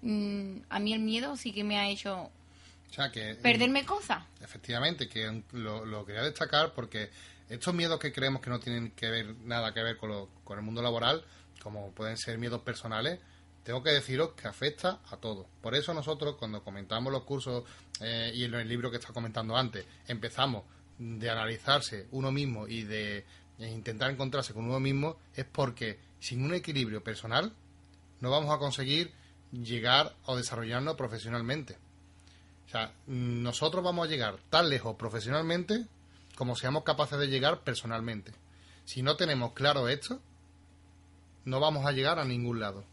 [0.00, 2.30] Mm, A mí el miedo sí que me ha hecho
[2.96, 3.34] sea, que...
[3.36, 4.24] perderme cosas.
[4.40, 7.10] Efectivamente, que lo, lo quería destacar porque
[7.48, 10.58] estos miedos que creemos que no tienen que ver nada que ver con, lo- con
[10.58, 11.24] el mundo laboral,
[11.62, 13.20] como pueden ser miedos personales,
[13.62, 15.46] tengo que deciros que afecta a todos.
[15.60, 17.64] Por eso nosotros, cuando comentamos los cursos
[18.00, 20.64] eh, y en el libro que estaba comentando antes, empezamos
[20.98, 23.24] de analizarse uno mismo y de
[23.58, 27.52] intentar encontrarse con uno mismo, es porque sin un equilibrio personal
[28.20, 29.12] no vamos a conseguir
[29.52, 31.76] llegar o desarrollarnos profesionalmente.
[32.66, 35.86] O sea, nosotros vamos a llegar tan lejos profesionalmente
[36.34, 38.32] como seamos capaces de llegar personalmente.
[38.84, 40.20] Si no tenemos claro esto,
[41.44, 42.84] no vamos a llegar a ningún lado.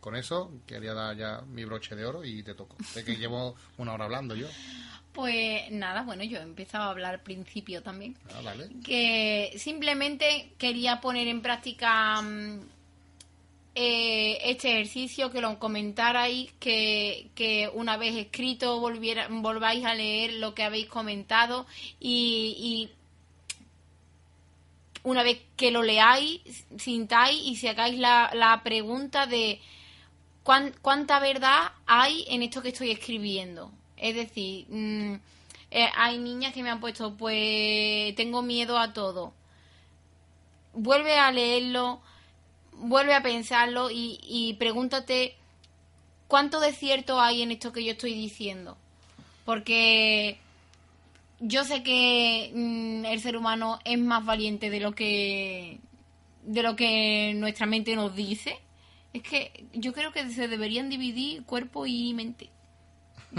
[0.00, 2.76] Con eso quería dar ya mi broche de oro y te toco.
[2.94, 4.46] De que llevo una hora hablando yo.
[5.12, 8.16] Pues nada, bueno, yo he empezado a hablar al principio también.
[8.32, 8.68] Ah, vale.
[8.84, 12.60] Que simplemente quería poner en práctica mm,
[13.80, 20.32] eh, este ejercicio, que lo comentarais, que, que una vez escrito volviera, volváis a leer
[20.34, 21.64] lo que habéis comentado
[22.00, 22.90] y,
[25.04, 26.40] una vez que lo leáis,
[26.76, 29.60] sintáis y se hagáis la, la pregunta de
[30.42, 33.70] cuán- cuánta verdad hay en esto que estoy escribiendo.
[33.96, 35.14] Es decir, mm,
[35.70, 39.32] eh, hay niñas que me han puesto, pues tengo miedo a todo.
[40.74, 42.00] Vuelve a leerlo,
[42.78, 45.36] vuelve a pensarlo y, y pregúntate
[46.26, 48.76] cuánto de cierto hay en esto que yo estoy diciendo.
[49.44, 50.38] Porque
[51.40, 55.78] yo sé que mm, el ser humano es más valiente de lo que
[56.42, 58.58] de lo que nuestra mente nos dice.
[59.12, 62.50] Es que yo creo que se deberían dividir cuerpo y mente.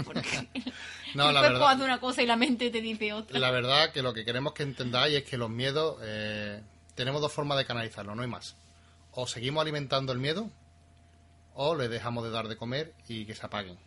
[0.04, 0.48] Porque
[1.14, 3.38] No, el la cuerpo verdad, hace una cosa y la mente te dice otra.
[3.38, 6.60] la verdad que lo que queremos que entendáis es que los miedos eh,
[6.94, 8.56] tenemos dos formas de canalizarlos, no hay más.
[9.12, 10.48] O seguimos alimentando el miedo
[11.54, 13.78] o le dejamos de dar de comer y que se apaguen.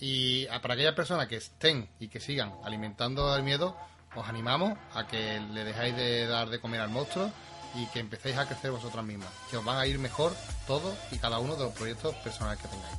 [0.00, 3.76] Y a- para aquellas personas que estén y que sigan alimentando el miedo,
[4.14, 7.30] os animamos a que le dejáis de dar de comer al monstruo
[7.74, 10.34] y que empecéis a crecer vosotras mismas, que os van a ir mejor
[10.66, 12.96] todos y cada uno de los proyectos personales que tengáis.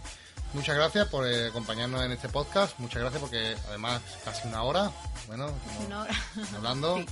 [0.53, 4.91] Muchas gracias por eh, acompañarnos en este podcast, muchas gracias porque además casi una hora,
[5.27, 5.51] bueno,
[5.85, 6.13] Una hora.
[6.55, 7.05] hablando, Sí.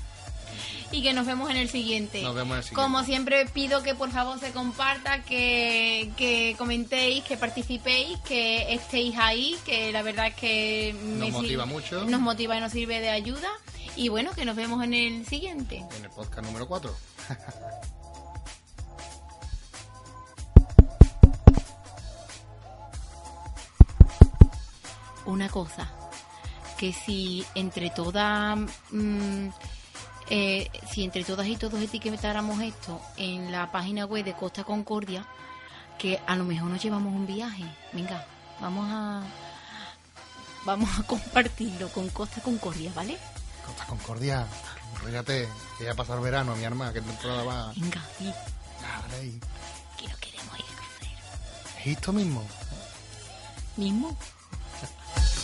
[0.92, 2.22] Y que nos vemos en el siguiente.
[2.22, 2.82] nos vemos en el siguiente.
[2.82, 9.18] Como siempre pido que por favor se comparta, que, que comentéis, que participéis, que estéis
[9.18, 12.06] ahí, que la verdad es que Nos motiva mucho.
[12.06, 13.50] Nos motiva y nos sirve de ayuda.
[13.96, 15.84] Y bueno, que nos vemos en el siguiente.
[15.98, 16.96] en el podcast número 4.
[25.28, 25.90] Una cosa,
[26.78, 28.58] que si entre todas,
[28.92, 29.50] mm,
[30.30, 35.26] eh, si entre todas y todos etiquetáramos esto en la página web de Costa Concordia,
[35.98, 37.64] que a lo mejor nos llevamos un viaje.
[37.94, 38.26] Venga,
[38.60, 39.24] vamos a
[40.66, 43.18] vamos a compartirlo con Costa Concordia, ¿vale?
[43.66, 44.46] Costa Concordia,
[44.96, 45.48] enrollate,
[45.78, 47.74] que ya pasa el verano, mi arma, que temporada va.
[47.76, 48.34] Venga, sí,
[48.82, 49.40] Dale
[49.98, 51.80] que no queremos ir a crucero.
[51.80, 52.46] ¿Es esto mismo?
[53.76, 54.18] Mismo.